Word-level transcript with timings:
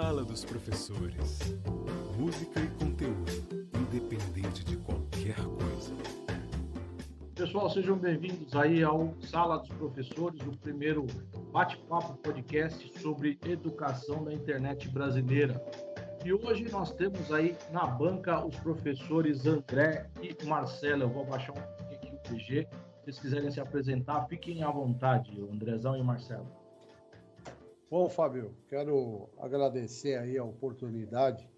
Sala 0.00 0.22
dos 0.22 0.44
Professores. 0.44 1.40
Música 2.16 2.60
e 2.60 2.68
conteúdo, 2.68 3.68
independente 3.74 4.64
de 4.64 4.76
qualquer 4.76 5.34
coisa. 5.34 5.92
Pessoal, 7.34 7.68
sejam 7.68 7.98
bem-vindos 7.98 8.54
aí 8.54 8.84
ao 8.84 9.12
Sala 9.20 9.58
dos 9.58 9.70
Professores, 9.70 10.40
o 10.46 10.56
primeiro 10.58 11.04
bate-papo 11.52 12.16
podcast 12.18 12.92
sobre 13.00 13.40
educação 13.44 14.22
na 14.22 14.32
internet 14.32 14.88
brasileira. 14.88 15.60
E 16.24 16.32
hoje 16.32 16.70
nós 16.70 16.92
temos 16.92 17.32
aí 17.32 17.56
na 17.72 17.84
banca 17.84 18.46
os 18.46 18.54
professores 18.60 19.46
André 19.46 20.08
e 20.22 20.44
Marcelo. 20.44 21.02
Eu 21.02 21.10
vou 21.10 21.26
baixar 21.26 21.54
um 21.54 21.60
pouquinho 21.76 22.14
aqui 22.14 22.14
o 22.14 22.36
PG. 22.36 22.68
Se 22.70 23.02
vocês 23.02 23.18
quiserem 23.18 23.50
se 23.50 23.58
apresentar, 23.58 24.28
fiquem 24.28 24.62
à 24.62 24.70
vontade, 24.70 25.40
Andrezão 25.52 25.96
e 25.96 26.04
Marcelo. 26.04 26.57
Bom, 27.90 28.06
Fábio, 28.06 28.54
quero 28.68 29.30
agradecer 29.38 30.18
aí 30.18 30.36
a 30.36 30.44
oportunidade 30.44 31.48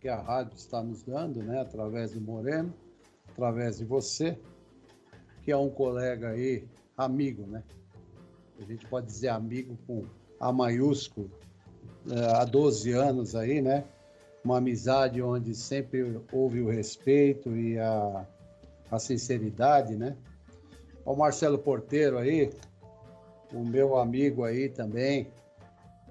que 0.00 0.08
a 0.08 0.16
rádio 0.16 0.56
está 0.56 0.82
nos 0.82 1.02
dando, 1.02 1.42
né, 1.42 1.60
através 1.60 2.12
do 2.12 2.22
Moreno, 2.22 2.72
através 3.28 3.76
de 3.76 3.84
você, 3.84 4.38
que 5.42 5.52
é 5.52 5.56
um 5.58 5.68
colega 5.68 6.30
aí, 6.30 6.66
amigo, 6.96 7.46
né? 7.46 7.62
A 8.58 8.64
gente 8.64 8.86
pode 8.86 9.06
dizer 9.08 9.28
amigo 9.28 9.76
com 9.86 10.06
A 10.40 10.50
maiúsculo, 10.50 11.30
é, 12.10 12.24
há 12.36 12.46
12 12.46 12.90
anos 12.92 13.34
aí, 13.34 13.60
né? 13.60 13.84
Uma 14.42 14.56
amizade 14.56 15.20
onde 15.20 15.54
sempre 15.54 16.18
houve 16.32 16.62
o 16.62 16.70
respeito 16.70 17.54
e 17.54 17.78
a, 17.78 18.26
a 18.90 18.98
sinceridade, 18.98 19.94
né? 19.96 20.16
O 21.04 21.14
Marcelo 21.14 21.58
Porteiro 21.58 22.16
aí, 22.16 22.50
o 23.52 23.64
meu 23.64 23.96
amigo 23.96 24.44
aí 24.44 24.68
também, 24.68 25.30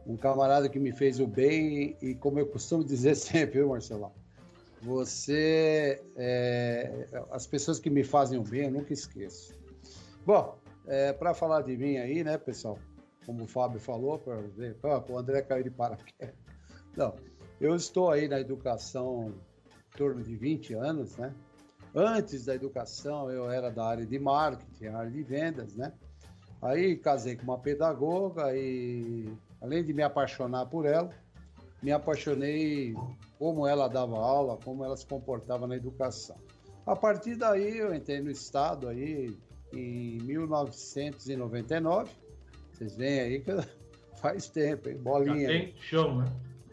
um 0.06 0.16
camarada 0.16 0.70
que 0.70 0.80
me 0.80 0.92
fez 0.92 1.20
o 1.20 1.28
bem 1.28 1.96
e, 2.02 2.16
como 2.16 2.40
eu 2.40 2.48
costumo 2.48 2.84
dizer 2.84 3.16
sempre, 3.18 3.60
viu, 3.60 3.70
Marcelão? 3.70 4.12
Você, 4.82 6.02
é, 6.16 7.08
as 7.32 7.48
pessoas 7.48 7.80
que 7.80 7.90
me 7.90 8.04
fazem 8.04 8.40
o 8.40 8.44
bem, 8.44 8.66
eu 8.66 8.72
nunca 8.72 8.94
esqueço. 8.94 9.54
Bom, 10.26 10.58
é, 10.88 11.12
para 11.12 11.34
falar 11.34 11.62
de 11.62 11.76
mim 11.76 11.98
aí, 11.98 12.24
né, 12.24 12.38
pessoal? 12.38 12.78
Como 13.26 13.44
o 13.44 13.48
Fábio 13.48 13.80
falou, 13.80 14.18
para 14.20 14.36
ver, 14.36 14.78
o 15.10 15.18
André 15.18 15.42
caiu 15.42 15.64
de 15.64 15.72
paraquedas. 15.72 16.36
Não, 16.96 17.14
eu 17.60 17.76
estou 17.76 18.10
aí 18.10 18.28
na 18.28 18.40
educação 18.40 19.34
em 19.94 19.98
torno 19.98 20.24
de 20.24 20.36
20 20.36 20.74
anos, 20.76 21.18
né? 21.18 21.34
Antes 21.94 22.46
da 22.46 22.54
educação, 22.54 23.32
eu 23.32 23.50
era 23.50 23.72
da 23.72 23.86
área 23.86 24.06
de 24.06 24.20
marketing, 24.20 24.88
área 24.88 25.12
de 25.12 25.24
vendas, 25.24 25.76
né? 25.76 25.92
Aí 26.62 26.96
casei 26.98 27.36
com 27.36 27.44
uma 27.44 27.58
pedagoga 27.58 28.56
e, 28.56 29.32
além 29.62 29.84
de 29.84 29.94
me 29.94 30.02
apaixonar 30.04 30.66
por 30.66 30.86
ela, 30.86 31.10
me 31.82 31.92
apaixonei 31.92 32.96
como 33.38 33.68
ela 33.68 33.88
dava 33.88 34.18
aula, 34.18 34.58
como 34.64 34.84
ela 34.84 34.98
se 34.98 35.06
comportava 35.06 35.68
na 35.68 35.76
educação. 35.76 36.36
A 36.86 36.96
partir 36.96 37.36
daí, 37.36 37.78
eu 37.78 37.94
entrei 37.94 38.22
no 38.22 38.32
Estado 38.32 38.88
aí 38.88 39.38
em 39.74 40.18
1999. 40.24 42.10
Vocês 42.72 42.96
veem 42.96 43.20
aí 43.20 43.40
que 43.42 43.52
faz 44.20 44.50
tempo, 44.50 44.90
hein? 44.90 44.98
Bolinha. 44.98 45.42
Já 45.42 45.48
tem 45.48 45.74
chão, 45.76 46.18
né? 46.18 46.26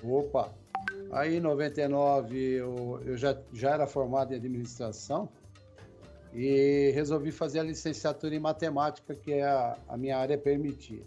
Opa! 0.02 0.54
Aí 1.12 1.36
em 1.36 1.40
99 1.40 2.38
eu, 2.38 3.00
eu 3.04 3.16
já, 3.16 3.36
já 3.52 3.70
era 3.70 3.86
formado 3.86 4.32
em 4.32 4.36
administração 4.36 5.28
e 6.34 6.90
resolvi 6.92 7.30
fazer 7.30 7.60
a 7.60 7.62
licenciatura 7.62 8.34
em 8.34 8.40
matemática, 8.40 9.14
que 9.14 9.34
é 9.34 9.44
a, 9.44 9.78
a 9.88 9.96
minha 9.96 10.18
área 10.18 10.36
permitida. 10.36 11.04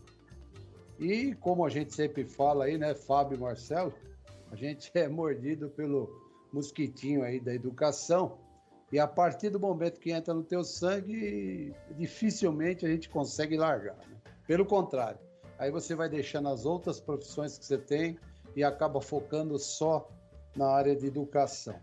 E 0.98 1.36
como 1.36 1.66
a 1.66 1.70
gente 1.70 1.94
sempre 1.94 2.24
fala 2.24 2.66
aí, 2.66 2.78
né, 2.78 2.96
Fábio 2.96 3.38
e 3.38 3.40
Marcelo, 3.40 3.94
a 4.52 4.56
gente 4.56 4.90
é 4.96 5.08
mordido 5.08 5.70
pelo 5.70 6.10
mosquitinho 6.52 7.24
aí 7.24 7.40
da 7.40 7.54
educação. 7.54 8.38
E 8.92 8.98
a 8.98 9.06
partir 9.06 9.50
do 9.50 9.60
momento 9.60 10.00
que 10.00 10.12
entra 10.12 10.34
no 10.34 10.44
teu 10.44 10.64
sangue, 10.64 11.74
dificilmente 11.98 12.86
a 12.86 12.90
gente 12.90 13.10
consegue 13.10 13.58
largar. 13.58 13.98
Né? 13.98 14.16
Pelo 14.48 14.66
contrário, 14.66 15.20
aí 15.60 15.70
você 15.70 15.94
vai 15.94 16.08
deixando 16.08 16.48
as 16.48 16.66
outras 16.66 17.00
profissões 17.02 17.58
que 17.58 17.66
você 17.66 17.78
tem 17.78 18.18
e 18.56 18.64
acaba 18.64 19.02
focando 19.02 19.60
só 19.60 20.10
na 20.56 20.70
área 20.70 20.96
de 20.96 21.06
educação. 21.06 21.76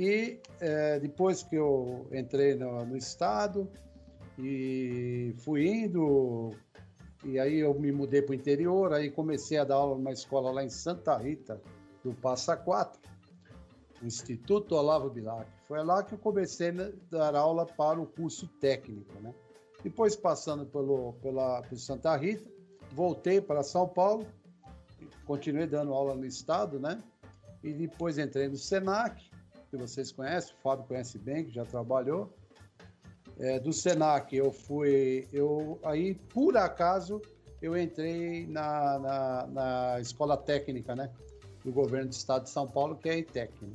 E 0.00 0.40
é, 0.60 1.00
depois 1.00 1.42
que 1.42 1.56
eu 1.56 2.08
entrei 2.12 2.54
no, 2.54 2.86
no, 2.86 2.96
Estado 2.96 3.68
e 4.38 5.34
fui 5.38 5.66
indo, 5.66 6.52
e 7.24 7.36
aí 7.36 7.58
eu 7.58 7.74
me 7.74 7.90
mudei 7.90 8.22
para 8.22 8.30
o 8.30 8.34
interior, 8.36 8.92
aí 8.92 9.10
comecei 9.10 9.58
a 9.58 9.64
dar 9.64 9.74
aula 9.74 9.96
numa 9.96 10.12
escola 10.12 10.52
lá 10.52 10.62
em 10.62 10.68
Santa 10.70 11.16
Rita, 11.16 11.60
do 12.04 12.14
Passa 12.14 12.56
Quatro, 12.56 13.00
Instituto 14.00 14.76
Olavo 14.76 15.10
Bilac. 15.10 15.50
Foi 15.66 15.82
lá 15.82 16.04
que 16.04 16.14
eu 16.14 16.18
comecei 16.18 16.68
a 16.68 16.92
dar 17.10 17.34
aula 17.34 17.66
para 17.66 18.00
o 18.00 18.06
curso 18.06 18.46
técnico, 18.60 19.18
né? 19.20 19.34
Depois, 19.82 20.14
passando 20.14 20.64
pelo, 20.64 21.14
pela, 21.14 21.60
por 21.62 21.76
Santa 21.76 22.14
Rita, 22.16 22.48
voltei 22.92 23.40
para 23.40 23.64
São 23.64 23.88
Paulo, 23.88 24.24
continuei 25.24 25.66
dando 25.66 25.92
aula 25.92 26.14
no 26.14 26.24
Estado, 26.24 26.78
né? 26.78 27.02
E 27.64 27.72
depois 27.72 28.16
entrei 28.16 28.46
no 28.46 28.56
SENAC, 28.56 29.27
que 29.70 29.76
vocês 29.76 30.12
conhecem, 30.12 30.54
o 30.54 30.62
Fábio 30.62 30.86
conhece 30.86 31.18
bem, 31.18 31.44
que 31.44 31.50
já 31.52 31.64
trabalhou. 31.64 32.32
É, 33.38 33.60
do 33.60 33.72
Senac, 33.72 34.34
eu 34.34 34.50
fui. 34.50 35.28
Eu, 35.32 35.78
aí, 35.84 36.14
por 36.14 36.56
acaso, 36.56 37.22
eu 37.62 37.76
entrei 37.76 38.46
na, 38.46 38.98
na, 38.98 39.46
na, 39.46 40.00
escola 40.00 40.36
técnica, 40.36 40.96
né? 40.96 41.10
Do 41.64 41.72
governo 41.72 42.08
do 42.08 42.12
estado 42.12 42.44
de 42.44 42.50
São 42.50 42.66
Paulo, 42.66 42.96
que 42.96 43.08
é 43.08 43.12
a 43.12 43.18
ITEC. 43.18 43.52
Né? 43.64 43.72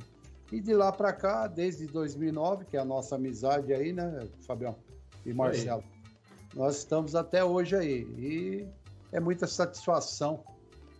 E 0.52 0.60
de 0.60 0.74
lá 0.74 0.92
para 0.92 1.12
cá, 1.12 1.46
desde 1.46 1.86
2009, 1.86 2.66
que 2.66 2.76
é 2.76 2.80
a 2.80 2.84
nossa 2.84 3.16
amizade 3.16 3.72
aí, 3.72 3.92
né, 3.92 4.28
Fabião 4.46 4.76
e 5.24 5.32
Marcelo, 5.32 5.82
aí. 5.82 6.54
nós 6.54 6.76
estamos 6.76 7.14
até 7.14 7.42
hoje 7.42 7.74
aí. 7.74 8.02
E 8.18 8.68
é 9.12 9.20
muita 9.20 9.46
satisfação 9.46 10.44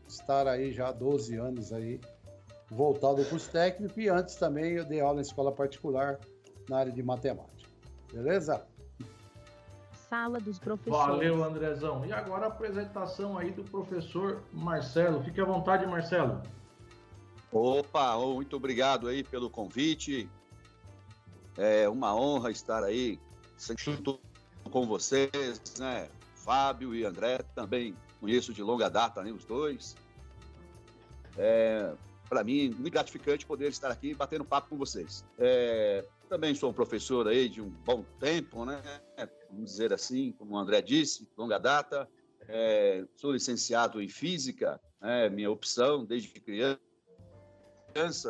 estar 0.09 0.47
aí 0.47 0.73
já 0.73 0.89
há 0.89 0.93
12 0.93 1.37
anos 1.37 1.73
aí 1.73 2.01
voltado 2.75 3.21
ao 3.21 3.25
curso 3.27 3.51
técnico 3.51 4.01
e 4.01 4.09
antes 4.09 4.35
também 4.35 4.73
eu 4.73 4.85
dei 4.85 5.01
aula 5.01 5.19
em 5.19 5.23
escola 5.23 5.53
particular 5.53 6.19
na 6.69 6.79
área 6.79 6.93
de 6.93 7.03
matemática. 7.03 7.71
Beleza? 8.13 8.67
Sala 10.09 10.39
dos 10.39 10.59
professores. 10.59 11.07
Valeu, 11.07 11.43
Andrezão. 11.43 12.05
E 12.05 12.13
agora 12.13 12.47
a 12.47 12.49
apresentação 12.49 13.39
aí 13.39 13.51
do 13.51 13.65
professor 13.65 14.43
Marcelo. 14.53 15.23
Fique 15.23 15.41
à 15.41 15.45
vontade, 15.45 15.87
Marcelo. 15.87 16.43
Opa, 17.51 18.17
muito 18.19 18.57
obrigado 18.57 19.09
aí 19.09 19.23
pelo 19.23 19.49
convite. 19.49 20.29
É 21.57 21.89
uma 21.89 22.15
honra 22.15 22.51
estar 22.51 22.83
aí 22.83 23.21
junto 23.79 24.19
com 24.71 24.87
vocês, 24.87 25.63
né? 25.79 26.09
Fábio 26.35 26.95
e 26.95 27.05
André 27.05 27.39
também 27.55 27.97
conheço 28.21 28.53
de 28.53 28.63
longa 28.63 28.91
data, 28.91 29.23
né, 29.23 29.31
os 29.31 29.45
dois. 29.45 29.97
É, 31.37 31.93
para 32.35 32.43
mim, 32.43 32.71
muito 32.71 32.93
gratificante 32.93 33.47
poder 33.47 33.69
estar 33.69 33.93
aqui 33.93 34.13
batendo 34.13 34.45
papo 34.45 34.71
com 34.71 34.77
vocês. 34.77 35.25
É, 35.39 36.05
também 36.29 36.53
sou 36.53 36.71
um 36.71 36.73
professor 36.73 37.29
aí 37.29 37.49
de 37.49 37.63
um 37.63 37.71
bom 37.71 38.05
tempo, 38.19 38.65
né? 38.65 38.83
Vamos 39.49 39.71
dizer 39.71 39.93
assim, 39.93 40.33
como 40.33 40.57
o 40.57 40.59
André 40.59 40.83
disse, 40.83 41.29
longa 41.39 41.59
data. 41.59 42.09
É, 42.49 43.05
sou 43.15 43.31
licenciado 43.31 44.03
em 44.03 44.09
Física, 44.09 44.81
é 45.01 45.31
minha 45.31 45.49
opção 45.49 46.05
desde 46.05 46.29
criança 46.29 46.81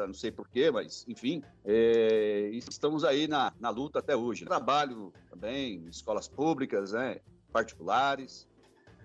não 0.07 0.13
sei 0.13 0.31
porquê, 0.31 0.71
mas 0.71 1.07
enfim, 1.09 1.43
é, 1.65 2.51
estamos 2.53 3.03
aí 3.05 3.27
na, 3.27 3.55
na 3.59 3.71
luta 3.71 4.01
até 4.01 4.15
hoje. 4.15 4.45
Trabalho 4.45 5.15
também 5.31 5.77
em 5.77 5.89
escolas 5.89 6.29
públicas, 6.29 6.93
né, 6.93 7.21
particulares, 7.51 8.47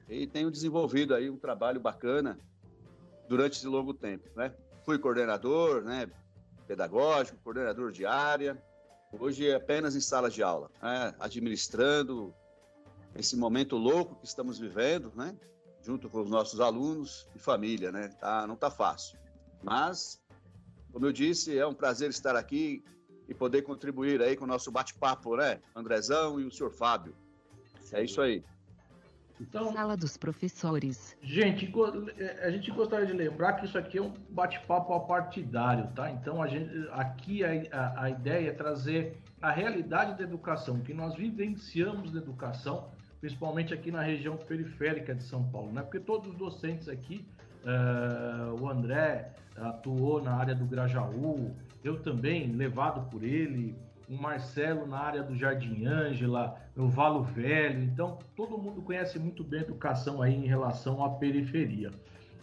e 0.09 0.27
tenho 0.27 0.51
desenvolvido 0.51 1.15
aí 1.15 1.29
um 1.29 1.37
trabalho 1.37 1.79
bacana 1.79 2.37
durante 3.29 3.53
esse 3.53 3.67
longo 3.67 3.93
tempo, 3.93 4.27
né? 4.35 4.53
Fui 4.85 4.97
coordenador, 4.97 5.83
né, 5.83 6.09
pedagógico, 6.67 7.37
coordenador 7.43 7.91
de 7.91 8.05
área. 8.05 8.61
Hoje 9.11 9.49
é 9.49 9.55
apenas 9.55 9.95
em 9.95 10.01
sala 10.01 10.29
de 10.29 10.43
aula, 10.43 10.69
né, 10.81 11.15
administrando 11.19 12.33
esse 13.15 13.35
momento 13.35 13.75
louco 13.75 14.15
que 14.15 14.25
estamos 14.25 14.59
vivendo, 14.59 15.11
né, 15.15 15.35
junto 15.81 16.09
com 16.09 16.21
os 16.21 16.29
nossos 16.29 16.59
alunos 16.59 17.27
e 17.35 17.39
família, 17.39 17.91
né? 17.91 18.09
Tá, 18.19 18.45
não 18.45 18.55
tá 18.55 18.69
fácil. 18.69 19.17
Mas, 19.63 20.21
como 20.91 21.05
eu 21.05 21.11
disse, 21.11 21.57
é 21.57 21.65
um 21.65 21.73
prazer 21.73 22.09
estar 22.09 22.35
aqui 22.35 22.83
e 23.27 23.33
poder 23.33 23.61
contribuir 23.61 24.21
aí 24.21 24.35
com 24.35 24.45
o 24.45 24.47
nosso 24.47 24.71
bate-papo, 24.71 25.35
né? 25.35 25.59
Andrezão 25.75 26.39
e 26.39 26.45
o 26.45 26.51
senhor 26.51 26.71
Fábio. 26.71 27.15
É 27.91 28.03
isso 28.03 28.21
aí. 28.21 28.43
Então, 29.39 29.71
Sala 29.71 29.95
dos 29.95 30.17
professores. 30.17 31.15
Gente, 31.21 31.71
é, 32.17 32.45
a 32.45 32.51
gente 32.51 32.69
gostaria 32.71 33.05
de 33.05 33.13
lembrar 33.13 33.53
que 33.53 33.65
isso 33.65 33.77
aqui 33.77 33.97
é 33.97 34.01
um 34.01 34.13
bate-papo 34.29 34.93
apartidário, 34.93 35.87
tá? 35.95 36.11
Então, 36.11 36.43
a 36.43 36.47
gente, 36.47 36.69
aqui 36.91 37.43
a, 37.43 37.51
a, 37.71 38.03
a, 38.03 38.09
ideia 38.09 38.49
é 38.49 38.53
trazer 38.53 39.17
a 39.41 39.49
realidade 39.49 40.17
da 40.17 40.23
educação, 40.23 40.81
que 40.81 40.93
nós 40.93 41.15
vivenciamos 41.15 42.11
da 42.11 42.19
educação, 42.19 42.89
principalmente 43.21 43.73
aqui 43.73 43.91
na 43.91 44.01
região 44.01 44.35
periférica 44.35 45.15
de 45.15 45.23
São 45.23 45.43
Paulo, 45.49 45.71
né? 45.71 45.81
Porque 45.81 45.99
todos 45.99 46.29
os 46.29 46.35
docentes 46.35 46.89
aqui, 46.89 47.25
uh, 47.63 48.61
o 48.61 48.69
André 48.69 49.33
atuou 49.55 50.21
na 50.21 50.33
área 50.33 50.55
do 50.55 50.65
Grajaú, 50.65 51.55
eu 51.83 52.01
também, 52.01 52.51
levado 52.51 53.09
por 53.09 53.23
ele, 53.23 53.75
o 54.09 54.19
Marcelo 54.19 54.87
na 54.87 54.97
área 54.97 55.21
do 55.21 55.35
Jardim 55.35 55.85
Ângela, 55.85 56.59
no 56.75 56.89
Valo 56.89 57.21
Velho. 57.21 57.83
Então, 57.83 58.17
todo 58.35 58.57
mundo 58.57 58.81
conhece 58.81 59.19
muito 59.19 59.43
bem 59.43 59.59
a 59.59 59.63
educação 59.63 60.21
aí 60.21 60.33
em 60.33 60.47
relação 60.47 61.03
à 61.03 61.11
periferia. 61.11 61.91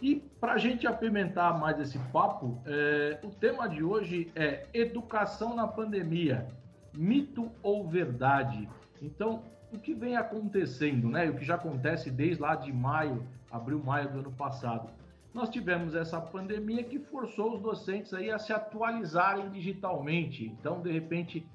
E 0.01 0.15
para 0.39 0.53
a 0.53 0.57
gente 0.57 0.87
apimentar 0.87 1.59
mais 1.59 1.79
esse 1.79 1.99
papo, 2.11 2.61
é, 2.65 3.19
o 3.23 3.29
tema 3.29 3.67
de 3.67 3.83
hoje 3.83 4.31
é 4.35 4.67
educação 4.73 5.55
na 5.55 5.67
pandemia, 5.67 6.47
mito 6.93 7.51
ou 7.61 7.85
verdade? 7.85 8.69
Então, 9.01 9.43
o 9.71 9.77
que 9.77 9.93
vem 9.93 10.15
acontecendo, 10.15 11.09
né? 11.09 11.29
O 11.29 11.35
que 11.35 11.43
já 11.43 11.55
acontece 11.55 12.09
desde 12.09 12.41
lá 12.41 12.55
de 12.55 12.71
maio, 12.71 13.27
abril, 13.51 13.83
maio 13.83 14.09
do 14.09 14.19
ano 14.19 14.31
passado. 14.31 14.89
Nós 15.33 15.49
tivemos 15.49 15.93
essa 15.93 16.21
pandemia 16.21 16.83
que 16.83 16.97
forçou 16.97 17.55
os 17.55 17.61
docentes 17.61 18.13
aí 18.13 18.31
a 18.31 18.39
se 18.39 18.53
atualizarem 18.53 19.49
digitalmente. 19.49 20.45
Então, 20.45 20.81
de 20.81 20.91
repente, 20.91 21.45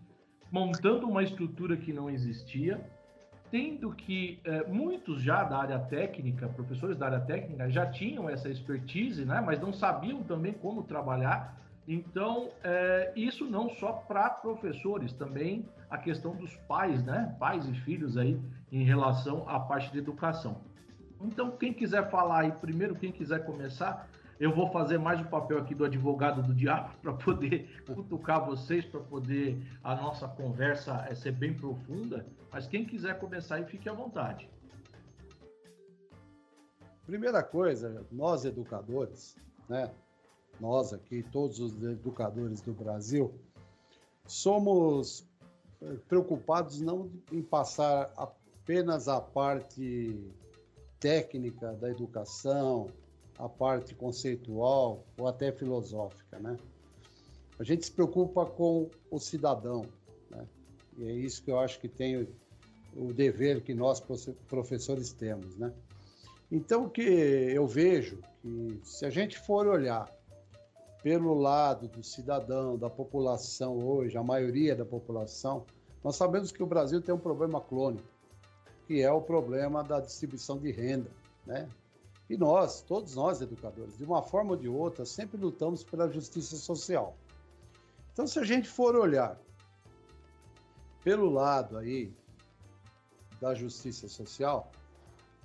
montando 0.52 1.08
uma 1.08 1.22
estrutura 1.22 1.78
que 1.78 1.94
não 1.94 2.10
existia, 2.10 2.78
tendo 3.50 3.90
que 3.92 4.38
é, 4.44 4.64
muitos 4.66 5.22
já 5.22 5.42
da 5.44 5.56
área 5.56 5.78
técnica, 5.78 6.46
professores 6.48 6.96
da 6.98 7.06
área 7.06 7.20
técnica, 7.20 7.70
já 7.70 7.86
tinham 7.86 8.28
essa 8.28 8.50
expertise, 8.50 9.24
né, 9.24 9.40
mas 9.40 9.58
não 9.58 9.72
sabiam 9.72 10.22
também 10.22 10.52
como 10.52 10.82
trabalhar. 10.82 11.58
Então, 11.88 12.50
é, 12.62 13.12
isso 13.16 13.46
não 13.46 13.70
só 13.70 13.92
para 13.92 14.28
professores, 14.28 15.12
também 15.14 15.66
a 15.90 15.96
questão 15.96 16.36
dos 16.36 16.54
pais, 16.68 17.02
né, 17.02 17.34
pais 17.40 17.66
e 17.66 17.72
filhos 17.72 18.18
aí, 18.18 18.38
em 18.70 18.84
relação 18.84 19.48
à 19.48 19.58
parte 19.58 19.90
de 19.90 19.98
educação. 19.98 20.60
Então, 21.20 21.50
quem 21.52 21.72
quiser 21.72 22.10
falar 22.10 22.40
aí 22.40 22.52
primeiro, 22.52 22.94
quem 22.94 23.10
quiser 23.10 23.44
começar, 23.44 24.06
eu 24.42 24.52
vou 24.52 24.68
fazer 24.72 24.98
mais 24.98 25.20
o 25.20 25.24
papel 25.26 25.56
aqui 25.56 25.72
do 25.72 25.84
advogado 25.84 26.42
do 26.42 26.52
diabo 26.52 26.92
para 27.00 27.12
poder 27.12 27.80
cutucar 27.86 28.44
vocês, 28.44 28.84
para 28.84 28.98
poder 28.98 29.56
a 29.84 29.94
nossa 29.94 30.26
conversa 30.26 31.06
é, 31.08 31.14
ser 31.14 31.30
bem 31.30 31.54
profunda. 31.54 32.26
Mas 32.50 32.66
quem 32.66 32.84
quiser 32.84 33.20
começar 33.20 33.54
aí, 33.54 33.64
fique 33.64 33.88
à 33.88 33.92
vontade. 33.92 34.50
Primeira 37.06 37.40
coisa, 37.40 38.04
nós 38.10 38.44
educadores, 38.44 39.36
né? 39.68 39.88
Nós 40.58 40.92
aqui, 40.92 41.22
todos 41.30 41.60
os 41.60 41.80
educadores 41.80 42.60
do 42.60 42.72
Brasil, 42.72 43.32
somos 44.26 45.24
eh, 45.80 45.96
preocupados 46.08 46.80
não 46.80 47.10
em 47.30 47.42
passar 47.42 48.12
apenas 48.16 49.06
a 49.06 49.20
parte 49.20 50.20
técnica 50.98 51.72
da 51.74 51.90
educação, 51.90 52.90
a 53.42 53.48
parte 53.48 53.92
conceitual 53.92 55.04
ou 55.18 55.26
até 55.26 55.50
filosófica, 55.50 56.38
né? 56.38 56.56
A 57.58 57.64
gente 57.64 57.84
se 57.84 57.90
preocupa 57.90 58.46
com 58.46 58.88
o 59.10 59.18
cidadão, 59.18 59.84
né? 60.30 60.46
E 60.96 61.08
é 61.08 61.12
isso 61.12 61.42
que 61.42 61.50
eu 61.50 61.58
acho 61.58 61.80
que 61.80 61.88
tem 61.88 62.28
o 62.94 63.12
dever 63.12 63.60
que 63.60 63.74
nós 63.74 64.00
professores 64.48 65.12
temos, 65.12 65.56
né? 65.56 65.72
Então 66.52 66.88
que 66.88 67.02
eu 67.02 67.66
vejo 67.66 68.20
que 68.40 68.80
se 68.84 69.04
a 69.04 69.10
gente 69.10 69.36
for 69.40 69.66
olhar 69.66 70.08
pelo 71.02 71.34
lado 71.34 71.88
do 71.88 72.04
cidadão, 72.04 72.78
da 72.78 72.88
população 72.88 73.76
hoje, 73.84 74.16
a 74.16 74.22
maioria 74.22 74.76
da 74.76 74.84
população, 74.84 75.66
nós 76.04 76.14
sabemos 76.14 76.52
que 76.52 76.62
o 76.62 76.66
Brasil 76.66 77.02
tem 77.02 77.12
um 77.12 77.18
problema 77.18 77.60
crônico, 77.60 78.06
que 78.86 79.02
é 79.02 79.10
o 79.10 79.20
problema 79.20 79.82
da 79.82 79.98
distribuição 79.98 80.58
de 80.58 80.70
renda, 80.70 81.10
né? 81.44 81.68
E 82.32 82.36
nós, 82.38 82.80
todos 82.80 83.14
nós 83.14 83.42
educadores, 83.42 83.98
de 83.98 84.04
uma 84.04 84.22
forma 84.22 84.52
ou 84.52 84.56
de 84.56 84.66
outra, 84.66 85.04
sempre 85.04 85.36
lutamos 85.36 85.84
pela 85.84 86.08
justiça 86.08 86.56
social. 86.56 87.14
Então, 88.10 88.26
se 88.26 88.38
a 88.38 88.42
gente 88.42 88.70
for 88.70 88.96
olhar 88.96 89.38
pelo 91.04 91.28
lado 91.28 91.76
aí 91.76 92.10
da 93.38 93.54
justiça 93.54 94.08
social, 94.08 94.72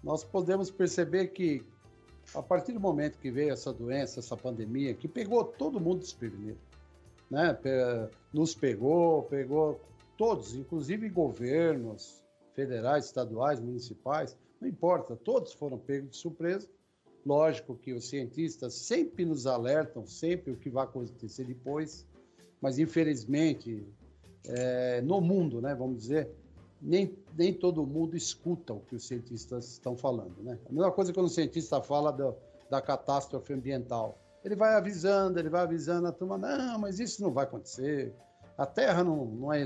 nós 0.01 0.23
podemos 0.23 0.71
perceber 0.71 1.27
que 1.27 1.61
a 2.33 2.41
partir 2.41 2.71
do 2.71 2.79
momento 2.79 3.17
que 3.17 3.29
veio 3.29 3.51
essa 3.51 3.73
doença, 3.73 4.21
essa 4.21 4.37
pandemia, 4.37 4.93
que 4.93 5.09
pegou 5.09 5.43
todo 5.43 5.81
mundo 5.81 5.99
desprevenido, 5.99 6.59
né? 7.29 7.59
Nos 8.31 8.55
pegou, 8.55 9.23
pegou 9.23 9.81
todos, 10.15 10.55
inclusive 10.55 11.09
governos 11.09 12.23
federais, 12.53 13.07
estaduais, 13.07 13.59
municipais, 13.59 14.37
não 14.61 14.69
importa, 14.69 15.17
todos 15.17 15.51
foram 15.51 15.77
pegos 15.77 16.11
de 16.11 16.15
surpresa 16.15 16.76
Lógico 17.27 17.75
que 17.75 17.91
os 17.91 18.07
cientistas 18.07 18.73
sempre 18.73 19.25
nos 19.25 19.45
alertam, 19.45 20.05
sempre 20.05 20.53
o 20.53 20.55
que 20.55 20.69
vai 20.69 20.85
acontecer 20.85 21.43
depois, 21.43 22.07
mas 22.61 22.79
infelizmente, 22.79 23.85
é, 24.45 25.01
no 25.01 25.19
mundo, 25.19 25.59
né, 25.59 25.75
vamos 25.75 26.03
dizer, 26.03 26.31
nem, 26.81 27.17
nem 27.37 27.53
todo 27.53 27.85
mundo 27.85 28.15
escuta 28.15 28.73
o 28.73 28.79
que 28.79 28.95
os 28.95 29.05
cientistas 29.05 29.73
estão 29.73 29.97
falando. 29.97 30.41
Né? 30.41 30.57
A 30.69 30.71
mesma 30.71 30.89
coisa 30.89 31.11
quando 31.11 31.25
o 31.25 31.29
cientista 31.29 31.81
fala 31.81 32.13
do, 32.13 32.33
da 32.69 32.81
catástrofe 32.81 33.51
ambiental. 33.51 34.17
Ele 34.41 34.55
vai 34.55 34.75
avisando, 34.75 35.37
ele 35.37 35.49
vai 35.49 35.63
avisando 35.63 36.07
a 36.07 36.13
turma, 36.13 36.37
não, 36.37 36.79
mas 36.79 36.97
isso 36.97 37.21
não 37.21 37.33
vai 37.33 37.43
acontecer. 37.43 38.15
A 38.57 38.65
Terra 38.65 39.03
não, 39.03 39.25
não, 39.25 39.51
é, 39.51 39.65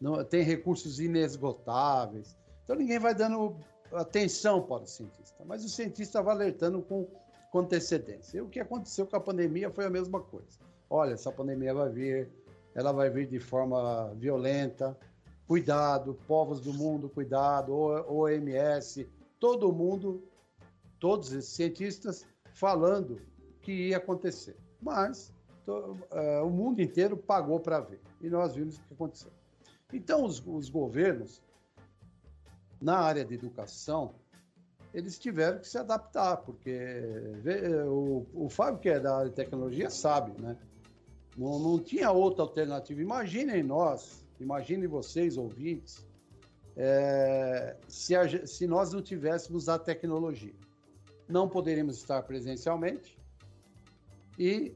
não 0.00 0.24
tem 0.24 0.42
recursos 0.42 0.98
inesgotáveis. 0.98 2.34
Então 2.64 2.74
ninguém 2.74 2.98
vai 2.98 3.14
dando 3.14 3.54
atenção 3.94 4.62
para 4.62 4.82
o 4.82 4.86
cientista, 4.86 5.44
mas 5.44 5.64
o 5.64 5.68
cientista 5.68 6.22
vai 6.22 6.34
alertando 6.34 6.82
com, 6.82 7.06
com 7.50 7.58
antecedência. 7.58 8.38
E 8.38 8.40
o 8.40 8.48
que 8.48 8.60
aconteceu 8.60 9.06
com 9.06 9.16
a 9.16 9.20
pandemia 9.20 9.70
foi 9.70 9.84
a 9.84 9.90
mesma 9.90 10.20
coisa. 10.20 10.58
Olha, 10.88 11.14
essa 11.14 11.32
pandemia 11.32 11.74
vai 11.74 11.88
vir, 11.90 12.28
ela 12.74 12.92
vai 12.92 13.10
vir 13.10 13.26
de 13.26 13.40
forma 13.40 14.12
violenta, 14.14 14.96
cuidado, 15.46 16.14
povos 16.26 16.60
do 16.60 16.72
mundo, 16.72 17.08
cuidado, 17.08 17.74
OMS, 17.74 19.08
todo 19.38 19.72
mundo, 19.72 20.22
todos 20.98 21.32
esses 21.32 21.50
cientistas 21.50 22.26
falando 22.54 23.20
que 23.60 23.88
ia 23.88 23.96
acontecer. 23.96 24.56
Mas 24.80 25.32
to, 25.64 25.72
uh, 25.72 26.46
o 26.46 26.50
mundo 26.50 26.80
inteiro 26.80 27.16
pagou 27.16 27.60
para 27.60 27.80
ver 27.80 28.00
e 28.20 28.28
nós 28.28 28.54
vimos 28.54 28.76
o 28.76 28.82
que 28.82 28.94
aconteceu. 28.94 29.32
Então, 29.92 30.24
os, 30.24 30.42
os 30.46 30.68
governos 30.68 31.42
na 32.82 32.98
área 32.98 33.24
de 33.24 33.34
educação, 33.34 34.14
eles 34.92 35.18
tiveram 35.18 35.58
que 35.60 35.68
se 35.68 35.78
adaptar, 35.78 36.38
porque 36.38 36.78
o, 37.86 38.26
o 38.34 38.48
Fábio, 38.48 38.80
que 38.80 38.88
é 38.88 39.00
da 39.00 39.16
área 39.16 39.30
de 39.30 39.36
tecnologia, 39.36 39.88
sabe, 39.88 40.38
né? 40.40 40.56
Não, 41.36 41.58
não 41.58 41.78
tinha 41.78 42.10
outra 42.10 42.42
alternativa. 42.42 43.00
Imaginem 43.00 43.62
nós, 43.62 44.26
imaginem 44.38 44.86
vocês, 44.86 45.38
ouvintes, 45.38 46.06
é, 46.76 47.76
se, 47.88 48.14
a, 48.14 48.46
se 48.46 48.66
nós 48.66 48.92
não 48.92 49.00
tivéssemos 49.00 49.68
a 49.68 49.78
tecnologia. 49.78 50.54
Não 51.28 51.48
poderíamos 51.48 51.96
estar 51.96 52.22
presencialmente 52.24 53.16
e 54.38 54.74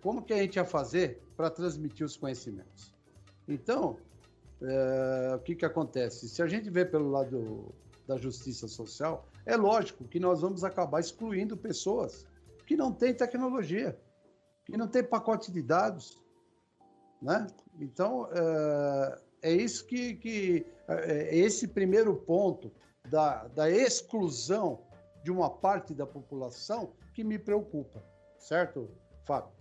como 0.00 0.22
que 0.22 0.32
a 0.32 0.38
gente 0.38 0.56
ia 0.56 0.64
fazer 0.64 1.20
para 1.36 1.50
transmitir 1.50 2.06
os 2.06 2.16
conhecimentos? 2.16 2.94
Então, 3.46 3.98
é, 4.62 5.34
o 5.34 5.38
que, 5.40 5.54
que 5.54 5.64
acontece? 5.64 6.28
Se 6.28 6.42
a 6.42 6.46
gente 6.46 6.68
vê 6.70 6.84
pelo 6.84 7.10
lado 7.10 7.74
da 8.06 8.16
justiça 8.16 8.66
social, 8.66 9.28
é 9.44 9.56
lógico 9.56 10.04
que 10.04 10.18
nós 10.18 10.40
vamos 10.40 10.64
acabar 10.64 11.00
excluindo 11.00 11.56
pessoas 11.56 12.26
que 12.66 12.76
não 12.76 12.92
têm 12.92 13.14
tecnologia, 13.14 13.98
que 14.64 14.76
não 14.76 14.88
têm 14.88 15.04
pacote 15.04 15.52
de 15.52 15.62
dados. 15.62 16.22
Né? 17.20 17.46
Então, 17.80 18.28
é, 18.32 19.50
é 19.50 19.52
isso 19.52 19.86
que, 19.86 20.14
que 20.14 20.66
é, 20.86 21.34
é 21.34 21.36
esse 21.36 21.68
primeiro 21.68 22.14
ponto 22.14 22.72
da, 23.08 23.46
da 23.48 23.70
exclusão 23.70 24.80
de 25.22 25.30
uma 25.30 25.50
parte 25.50 25.94
da 25.94 26.06
população 26.06 26.92
que 27.14 27.24
me 27.24 27.38
preocupa, 27.38 28.02
certo, 28.38 28.88
Fábio? 29.24 29.57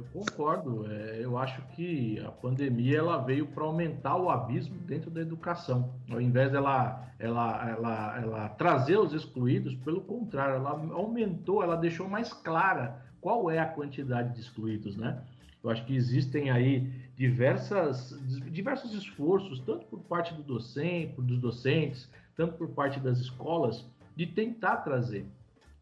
Eu 0.00 0.06
concordo. 0.12 0.90
É, 0.90 1.20
eu 1.22 1.36
acho 1.36 1.60
que 1.74 2.18
a 2.20 2.30
pandemia 2.30 2.98
ela 2.98 3.18
veio 3.18 3.46
para 3.46 3.64
aumentar 3.64 4.16
o 4.16 4.30
abismo 4.30 4.78
dentro 4.78 5.10
da 5.10 5.20
educação. 5.20 5.92
Ao 6.10 6.20
invés 6.20 6.50
dela 6.50 7.06
ela, 7.18 7.68
ela, 7.68 8.18
ela 8.18 8.48
trazer 8.48 8.98
os 8.98 9.12
excluídos, 9.12 9.74
pelo 9.76 10.00
contrário, 10.00 10.54
ela 10.56 10.70
aumentou, 10.94 11.62
ela 11.62 11.76
deixou 11.76 12.08
mais 12.08 12.32
clara 12.32 13.04
qual 13.20 13.50
é 13.50 13.58
a 13.58 13.66
quantidade 13.66 14.34
de 14.34 14.40
excluídos, 14.40 14.96
né? 14.96 15.22
Eu 15.62 15.68
acho 15.68 15.84
que 15.84 15.94
existem 15.94 16.50
aí 16.50 16.90
diversas, 17.14 18.18
diversos 18.50 18.94
esforços, 18.94 19.60
tanto 19.60 19.84
por 19.84 20.00
parte 20.00 20.32
do 20.32 20.42
docente, 20.42 21.20
dos 21.20 21.38
docentes, 21.38 22.10
tanto 22.34 22.54
por 22.54 22.70
parte 22.70 22.98
das 22.98 23.18
escolas, 23.18 23.84
de 24.16 24.24
tentar 24.24 24.78
trazer. 24.78 25.26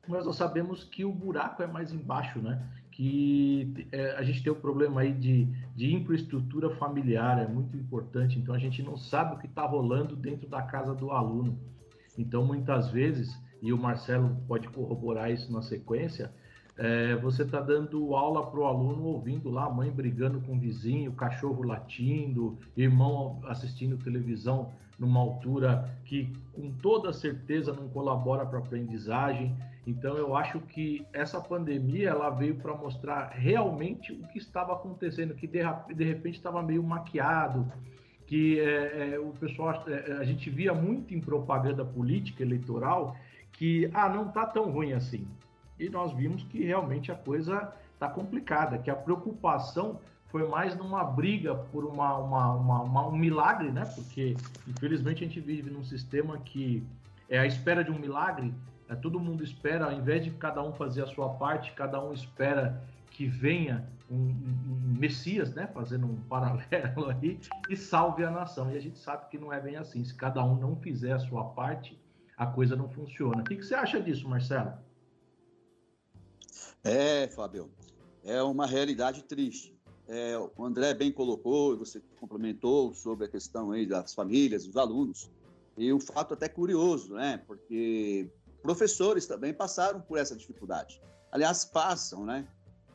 Mas 0.08 0.26
nós 0.26 0.34
sabemos 0.34 0.82
que 0.82 1.04
o 1.04 1.12
buraco 1.12 1.62
é 1.62 1.68
mais 1.68 1.92
embaixo, 1.92 2.40
né? 2.40 2.60
Que 2.98 3.86
é, 3.92 4.16
a 4.16 4.24
gente 4.24 4.42
tem 4.42 4.52
o 4.52 4.56
um 4.56 4.60
problema 4.60 5.02
aí 5.02 5.12
de, 5.12 5.44
de 5.76 5.94
infraestrutura 5.94 6.68
familiar, 6.68 7.40
é 7.40 7.46
muito 7.46 7.76
importante, 7.76 8.36
então 8.36 8.52
a 8.52 8.58
gente 8.58 8.82
não 8.82 8.96
sabe 8.96 9.36
o 9.36 9.38
que 9.38 9.46
está 9.46 9.64
rolando 9.64 10.16
dentro 10.16 10.48
da 10.48 10.62
casa 10.62 10.92
do 10.96 11.12
aluno. 11.12 11.56
Então, 12.18 12.44
muitas 12.44 12.90
vezes, 12.90 13.40
e 13.62 13.72
o 13.72 13.78
Marcelo 13.78 14.36
pode 14.48 14.66
corroborar 14.66 15.30
isso 15.30 15.52
na 15.52 15.62
sequência, 15.62 16.32
é, 16.76 17.14
você 17.14 17.44
está 17.44 17.60
dando 17.60 18.16
aula 18.16 18.50
para 18.50 18.58
o 18.58 18.64
aluno 18.64 19.04
ouvindo 19.04 19.48
lá 19.48 19.66
a 19.66 19.70
mãe 19.70 19.92
brigando 19.92 20.40
com 20.40 20.56
o 20.56 20.58
vizinho, 20.58 21.12
cachorro 21.12 21.62
latindo, 21.62 22.58
irmão 22.76 23.40
assistindo 23.44 23.96
televisão 23.96 24.72
numa 24.98 25.20
altura 25.20 25.88
que 26.04 26.32
com 26.52 26.72
toda 26.72 27.12
certeza 27.12 27.72
não 27.72 27.88
colabora 27.88 28.44
para 28.44 28.58
a 28.58 28.62
aprendizagem. 28.62 29.56
Então 29.88 30.18
eu 30.18 30.36
acho 30.36 30.60
que 30.60 31.06
essa 31.14 31.40
pandemia 31.40 32.10
ela 32.10 32.28
veio 32.28 32.56
para 32.56 32.74
mostrar 32.74 33.30
realmente 33.30 34.12
o 34.12 34.26
que 34.28 34.36
estava 34.36 34.74
acontecendo, 34.74 35.34
que 35.34 35.46
de, 35.46 35.60
de 35.94 36.04
repente 36.04 36.36
estava 36.36 36.62
meio 36.62 36.82
maquiado, 36.82 37.72
que 38.26 38.60
é, 38.60 39.14
é, 39.14 39.18
o 39.18 39.30
pessoal 39.30 39.82
é, 39.88 40.12
a 40.20 40.24
gente 40.24 40.50
via 40.50 40.74
muito 40.74 41.14
em 41.14 41.20
propaganda 41.20 41.86
política 41.86 42.42
eleitoral 42.42 43.16
que 43.52 43.90
ah 43.94 44.10
não 44.10 44.28
está 44.28 44.44
tão 44.44 44.70
ruim 44.70 44.92
assim 44.92 45.26
e 45.80 45.88
nós 45.88 46.12
vimos 46.12 46.42
que 46.42 46.62
realmente 46.62 47.10
a 47.10 47.14
coisa 47.14 47.72
está 47.94 48.10
complicada, 48.10 48.76
que 48.78 48.90
a 48.90 48.94
preocupação 48.94 50.00
foi 50.26 50.46
mais 50.46 50.76
numa 50.76 51.02
briga 51.02 51.54
por 51.54 51.86
uma, 51.86 52.18
uma, 52.18 52.52
uma, 52.52 52.82
uma, 52.82 53.06
um 53.08 53.16
milagre, 53.16 53.70
né? 53.70 53.84
Porque, 53.94 54.36
infelizmente, 54.66 55.24
a 55.24 55.26
gente 55.26 55.40
vive 55.40 55.70
num 55.70 55.82
sistema 55.82 56.36
que 56.38 56.82
é 57.28 57.38
a 57.38 57.46
espera 57.46 57.82
de 57.82 57.90
um 57.90 57.98
milagre, 57.98 58.52
é, 58.88 58.94
todo 58.94 59.20
mundo 59.20 59.44
espera, 59.44 59.86
ao 59.86 59.92
invés 59.92 60.24
de 60.24 60.30
cada 60.30 60.62
um 60.62 60.72
fazer 60.72 61.02
a 61.02 61.06
sua 61.06 61.30
parte, 61.34 61.72
cada 61.72 62.02
um 62.02 62.12
espera 62.12 62.82
que 63.10 63.26
venha 63.26 63.86
um, 64.10 64.16
um, 64.16 64.22
um 64.70 64.98
Messias, 64.98 65.52
né? 65.54 65.66
Fazendo 65.66 66.06
um 66.06 66.16
paralelo 66.22 67.10
aí, 67.10 67.38
e 67.68 67.76
salve 67.76 68.24
a 68.24 68.30
nação. 68.30 68.72
E 68.72 68.76
a 68.76 68.80
gente 68.80 68.98
sabe 68.98 69.28
que 69.28 69.38
não 69.38 69.52
é 69.52 69.60
bem 69.60 69.76
assim. 69.76 70.04
Se 70.04 70.14
cada 70.14 70.42
um 70.42 70.56
não 70.56 70.76
fizer 70.76 71.12
a 71.12 71.18
sua 71.18 71.44
parte, 71.44 71.98
a 72.36 72.46
coisa 72.46 72.74
não 72.76 72.88
funciona. 72.88 73.42
O 73.42 73.44
que, 73.44 73.56
que 73.56 73.64
você 73.64 73.74
acha 73.74 74.00
disso, 74.00 74.28
Marcelo? 74.28 74.72
É, 76.82 77.28
Fábio, 77.28 77.70
é 78.24 78.42
uma 78.42 78.66
realidade 78.66 79.22
triste. 79.24 79.76
É, 80.06 80.38
o 80.38 80.64
André 80.64 80.94
bem 80.94 81.12
colocou, 81.12 81.76
você 81.76 82.00
complementou 82.18 82.94
sobre 82.94 83.26
a 83.26 83.28
questão 83.28 83.72
aí 83.72 83.84
das 83.84 84.14
famílias, 84.14 84.64
dos 84.64 84.76
alunos. 84.76 85.30
E 85.76 85.92
um 85.92 86.00
fato 86.00 86.34
até 86.34 86.48
curioso, 86.48 87.14
né? 87.14 87.42
Porque 87.46 88.30
professores 88.68 89.26
também 89.26 89.54
passaram 89.54 89.98
por 89.98 90.18
essa 90.18 90.36
dificuldade. 90.36 91.00
Aliás, 91.32 91.64
passam, 91.64 92.26
né? 92.26 92.46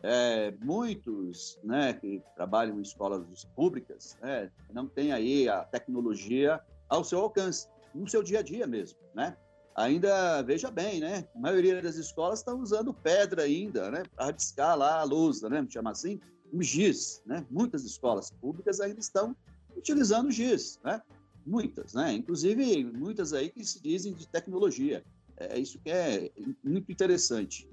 É, 0.04 0.54
muitos 0.62 1.58
né, 1.64 1.94
que 1.94 2.22
trabalham 2.36 2.78
em 2.78 2.82
escolas 2.84 3.44
públicas 3.56 4.16
né, 4.22 4.52
não 4.72 4.86
têm 4.86 5.12
aí 5.12 5.50
a 5.50 5.64
tecnologia 5.64 6.62
ao 6.88 7.04
seu 7.04 7.22
alcance, 7.22 7.68
no 7.96 8.08
seu 8.08 8.22
dia 8.22 8.40
a 8.40 8.42
dia 8.44 8.68
mesmo, 8.68 9.00
né? 9.16 9.36
ainda, 9.76 10.44
veja 10.44 10.70
bem, 10.70 11.00
né? 11.00 11.28
A 11.34 11.40
maioria 11.40 11.82
das 11.82 11.96
escolas 11.96 12.40
estão 12.40 12.60
usando 12.60 12.94
pedra 12.94 13.42
ainda, 13.42 13.90
né? 13.90 14.04
Para 14.16 14.32
riscar 14.32 14.78
lá 14.78 15.00
a 15.00 15.04
lousa, 15.04 15.50
né? 15.50 15.66
Chama 15.68 15.90
assim, 15.90 16.20
o 16.52 16.62
giz, 16.62 17.24
né? 17.26 17.44
Muitas 17.50 17.84
escolas 17.84 18.30
públicas 18.30 18.80
ainda 18.80 19.00
estão 19.00 19.36
utilizando 19.76 20.30
giz, 20.30 20.80
né? 20.84 21.02
Muitas, 21.44 21.96
né? 21.96 22.14
Inclusive, 22.14 22.84
muitas 22.84 23.34
aí 23.34 23.50
que 23.50 23.66
se 23.66 23.82
dizem 23.82 24.14
de 24.14 24.28
tecnologia. 24.28 25.04
É 25.38 25.58
isso 25.58 25.80
que 25.80 25.90
é 25.90 26.32
muito 26.64 26.92
interessante. 26.92 27.68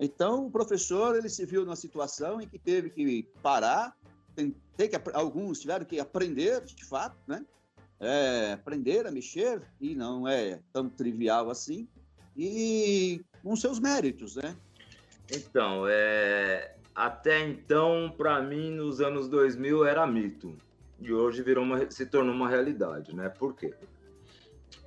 Então, 0.00 0.46
o 0.46 0.50
professor, 0.50 1.16
ele 1.16 1.28
se 1.28 1.44
viu 1.44 1.64
numa 1.64 1.76
situação 1.76 2.40
em 2.40 2.48
que 2.48 2.58
teve 2.58 2.90
que 2.90 3.28
parar, 3.42 3.96
tem, 4.34 4.54
tem 4.76 4.88
que, 4.88 4.96
alguns 5.12 5.60
tiveram 5.60 5.84
que 5.84 6.00
aprender, 6.00 6.62
de 6.64 6.84
fato, 6.84 7.16
né? 7.26 7.44
é, 8.02 8.54
aprender 8.54 9.06
a 9.06 9.12
mexer, 9.12 9.62
e 9.80 9.94
não 9.94 10.26
é 10.26 10.58
tão 10.72 10.88
trivial 10.88 11.48
assim, 11.48 11.86
e 12.36 13.24
com 13.42 13.54
seus 13.54 13.78
méritos, 13.78 14.34
né? 14.34 14.56
Então, 15.30 15.84
é, 15.88 16.74
até 16.92 17.46
então, 17.46 18.12
para 18.16 18.42
mim, 18.42 18.72
nos 18.72 19.00
anos 19.00 19.28
2000 19.28 19.84
era 19.84 20.04
mito, 20.04 20.56
e 21.00 21.12
hoje 21.12 21.42
virou 21.42 21.62
uma, 21.62 21.88
se 21.90 22.04
tornou 22.04 22.34
uma 22.34 22.48
realidade, 22.48 23.14
né? 23.14 23.28
Por 23.28 23.54
quê? 23.54 23.72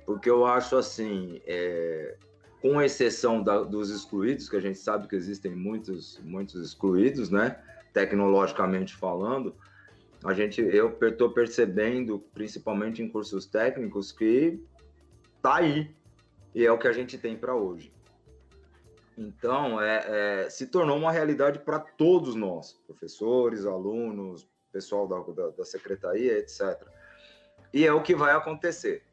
Porque 0.06 0.30
eu 0.30 0.46
acho 0.46 0.76
assim, 0.76 1.42
é, 1.44 2.16
com 2.62 2.80
exceção 2.80 3.42
da, 3.42 3.62
dos 3.62 3.90
excluídos, 3.90 4.48
que 4.48 4.56
a 4.56 4.60
gente 4.60 4.78
sabe 4.78 5.08
que 5.08 5.16
existem 5.16 5.54
muitos, 5.54 6.18
muitos 6.22 6.64
excluídos, 6.64 7.28
né? 7.28 7.60
Tecnologicamente 7.92 8.94
falando, 8.94 9.54
a 10.24 10.32
gente, 10.32 10.60
eu 10.60 10.96
estou 11.02 11.30
percebendo, 11.30 12.18
principalmente 12.32 13.02
em 13.02 13.08
cursos 13.08 13.46
técnicos, 13.46 14.12
que 14.12 14.60
tá 15.42 15.56
aí 15.56 15.94
e 16.54 16.64
é 16.64 16.72
o 16.72 16.78
que 16.78 16.88
a 16.88 16.92
gente 16.92 17.18
tem 17.18 17.36
para 17.36 17.54
hoje. 17.54 17.92
Então, 19.16 19.80
é, 19.80 20.44
é, 20.44 20.50
se 20.50 20.66
tornou 20.66 20.96
uma 20.96 21.12
realidade 21.12 21.58
para 21.60 21.78
todos 21.78 22.34
nós, 22.34 22.72
professores, 22.86 23.64
alunos, 23.64 24.46
pessoal 24.72 25.06
da, 25.06 25.20
da, 25.20 25.50
da, 25.50 25.64
secretaria, 25.64 26.38
etc. 26.38 26.82
E 27.72 27.86
é 27.86 27.92
o 27.92 28.02
que 28.02 28.14
vai 28.14 28.32
acontecer. 28.32 29.04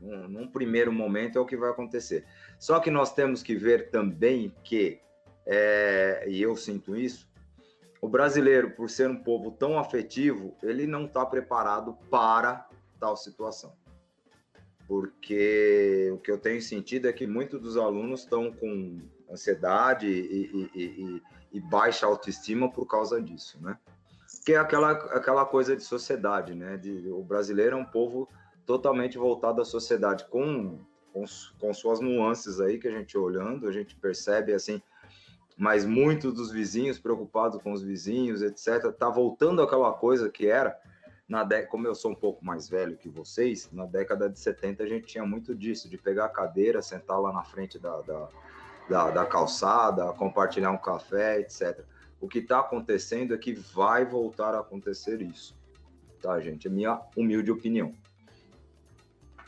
Num, 0.00 0.48
primeiro 0.48 0.92
momento 0.92 1.38
é 1.38 1.40
o 1.40 1.46
que 1.46 1.56
vai 1.56 1.70
acontecer. 1.70 2.24
Só 2.58 2.80
que 2.80 2.90
nós 2.90 3.12
temos 3.12 3.42
que 3.42 3.54
ver 3.54 3.90
também 3.90 4.54
que, 4.64 5.00
é, 5.46 6.24
e 6.26 6.40
eu 6.40 6.56
sinto 6.56 6.96
isso, 6.96 7.30
o 8.00 8.08
brasileiro, 8.08 8.70
por 8.70 8.88
ser 8.88 9.10
um 9.10 9.22
povo 9.22 9.50
tão 9.50 9.78
afetivo, 9.78 10.56
ele 10.62 10.86
não 10.86 11.04
está 11.04 11.24
preparado 11.26 11.98
para 12.10 12.66
tal 12.98 13.16
situação. 13.16 13.74
Porque 14.88 16.10
o 16.12 16.18
que 16.18 16.30
eu 16.30 16.38
tenho 16.38 16.62
sentido 16.62 17.08
é 17.08 17.12
que 17.12 17.26
muitos 17.26 17.60
dos 17.60 17.76
alunos 17.76 18.20
estão 18.20 18.50
com 18.50 18.98
ansiedade 19.30 20.06
e, 20.06 20.70
e, 20.74 20.80
e, 20.82 21.22
e, 21.52 21.60
baixa 21.60 22.06
autoestima 22.06 22.70
por 22.70 22.86
causa 22.86 23.20
disso, 23.22 23.58
né? 23.62 23.78
Que 24.44 24.54
é 24.54 24.56
aquela, 24.56 24.92
aquela 24.92 25.44
coisa 25.44 25.76
de 25.76 25.82
sociedade, 25.84 26.54
né? 26.54 26.76
De, 26.76 27.08
o 27.08 27.22
brasileiro 27.22 27.76
é 27.76 27.78
um 27.78 27.84
povo 27.84 28.28
totalmente 28.70 29.18
voltado 29.18 29.60
à 29.60 29.64
sociedade, 29.64 30.26
com, 30.26 30.78
com, 31.12 31.24
com 31.58 31.74
suas 31.74 31.98
nuances 31.98 32.60
aí 32.60 32.78
que 32.78 32.86
a 32.86 32.92
gente 32.92 33.18
olhando, 33.18 33.66
a 33.66 33.72
gente 33.72 33.96
percebe, 33.96 34.52
assim, 34.52 34.80
mas 35.58 35.84
muitos 35.84 36.32
dos 36.32 36.52
vizinhos 36.52 36.96
preocupados 36.96 37.60
com 37.60 37.72
os 37.72 37.82
vizinhos, 37.82 38.42
etc., 38.42 38.92
tá 38.96 39.10
voltando 39.10 39.60
àquela 39.60 39.92
coisa 39.92 40.30
que 40.30 40.46
era 40.46 40.78
na 41.28 41.42
década, 41.42 41.68
como 41.68 41.88
eu 41.88 41.96
sou 41.96 42.12
um 42.12 42.14
pouco 42.14 42.44
mais 42.44 42.68
velho 42.68 42.96
que 42.96 43.08
vocês, 43.08 43.68
na 43.72 43.86
década 43.86 44.30
de 44.30 44.38
70 44.38 44.84
a 44.84 44.86
gente 44.86 45.06
tinha 45.08 45.26
muito 45.26 45.52
disso, 45.52 45.88
de 45.88 45.98
pegar 45.98 46.26
a 46.26 46.28
cadeira, 46.28 46.80
sentar 46.80 47.20
lá 47.20 47.32
na 47.32 47.42
frente 47.42 47.76
da, 47.76 48.00
da, 48.02 48.28
da, 48.88 49.10
da 49.10 49.26
calçada, 49.26 50.12
compartilhar 50.12 50.70
um 50.70 50.78
café, 50.78 51.40
etc. 51.40 51.84
O 52.20 52.28
que 52.28 52.38
está 52.38 52.60
acontecendo 52.60 53.34
é 53.34 53.38
que 53.38 53.52
vai 53.52 54.04
voltar 54.04 54.54
a 54.54 54.60
acontecer 54.60 55.20
isso, 55.22 55.58
tá, 56.22 56.38
gente? 56.38 56.68
É 56.68 56.70
minha 56.70 57.00
humilde 57.16 57.50
opinião. 57.50 57.92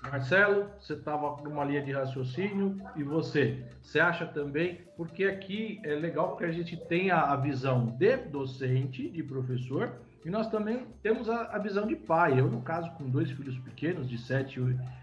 Marcelo, 0.02 0.68
você 0.78 0.94
estava 0.94 1.40
numa 1.42 1.64
linha 1.64 1.82
de 1.82 1.92
raciocínio 1.92 2.76
e 2.96 3.02
você, 3.02 3.64
você 3.80 4.00
acha 4.00 4.26
também? 4.26 4.80
Porque 4.96 5.24
aqui 5.24 5.80
é 5.84 5.94
legal 5.94 6.30
porque 6.30 6.44
a 6.44 6.52
gente 6.52 6.76
tem 6.76 7.10
a, 7.10 7.34
visão 7.36 7.86
de 7.98 8.16
docente, 8.16 9.08
de 9.08 9.22
professor, 9.22 9.92
e 10.24 10.30
nós 10.30 10.48
também 10.48 10.86
temos 11.02 11.28
a, 11.28 11.54
a, 11.54 11.58
visão 11.58 11.86
de 11.86 11.96
pai. 11.96 12.38
Eu, 12.38 12.50
no 12.50 12.62
caso, 12.62 12.90
com 12.92 13.08
dois 13.08 13.30
filhos 13.30 13.58
pequenos, 13.60 14.08
de, 14.08 14.18
sete, 14.18 14.60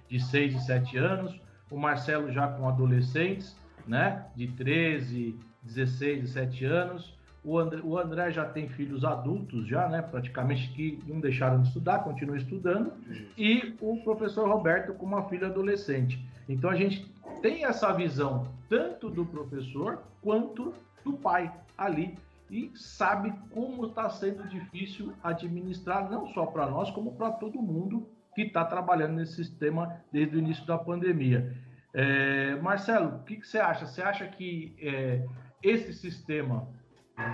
de 0.08 0.20
6 0.20 0.56
e 0.56 0.66
7 0.66 0.98
anos, 0.98 1.42
o 1.70 1.78
Marcelo 1.78 2.32
já 2.32 2.48
com 2.48 2.68
adolescentes, 2.68 3.56
né, 3.88 4.26
de 4.36 4.48
13, 4.48 5.38
16 5.64 6.24
e 6.24 6.28
7 6.28 6.66
anos, 6.66 7.19
o 7.44 7.58
André, 7.58 7.82
o 7.84 7.98
André, 7.98 8.32
já 8.32 8.46
tem 8.46 8.68
filhos 8.68 9.04
adultos, 9.06 9.68
já, 9.68 9.88
né? 9.88 10.02
Praticamente 10.02 10.70
que 10.70 11.02
não 11.08 11.20
deixaram 11.20 11.62
de 11.62 11.68
estudar, 11.68 12.00
continuam 12.00 12.38
estudando. 12.38 12.92
E 13.38 13.76
o 13.82 13.98
professor 14.04 14.48
Roberto 14.48 14.94
com 14.94 15.06
uma 15.06 15.28
filha 15.30 15.48
adolescente. 15.48 16.24
Então 16.48 16.70
a 16.70 16.76
gente 16.76 17.10
tem 17.42 17.66
essa 17.66 17.94
visão 17.94 18.48
tanto 18.68 19.10
do 19.10 19.26
professor 19.26 20.00
quanto 20.22 20.74
do 21.04 21.14
pai 21.14 21.52
ali 21.78 22.18
e 22.50 22.72
sabe 22.76 23.34
como 23.52 23.86
está 23.86 24.10
sendo 24.10 24.48
difícil 24.48 25.14
administrar 25.24 26.10
não 26.10 26.28
só 26.34 26.46
para 26.46 26.68
nós 26.68 26.90
como 26.92 27.14
para 27.14 27.32
todo 27.32 27.62
mundo 27.62 28.10
que 28.34 28.42
está 28.42 28.66
trabalhando 28.66 29.14
nesse 29.14 29.36
sistema 29.36 30.02
desde 30.12 30.36
o 30.36 30.40
início 30.40 30.66
da 30.66 30.78
pandemia. 30.78 31.56
É, 31.94 32.56
Marcelo, 32.56 33.18
o 33.18 33.24
que, 33.24 33.38
que, 33.38 33.48
você 33.48 33.60
acha? 33.60 33.86
Você 33.86 34.02
acha 34.02 34.28
que 34.28 34.76
é, 34.80 35.26
esse 35.62 35.94
sistema 35.94 36.68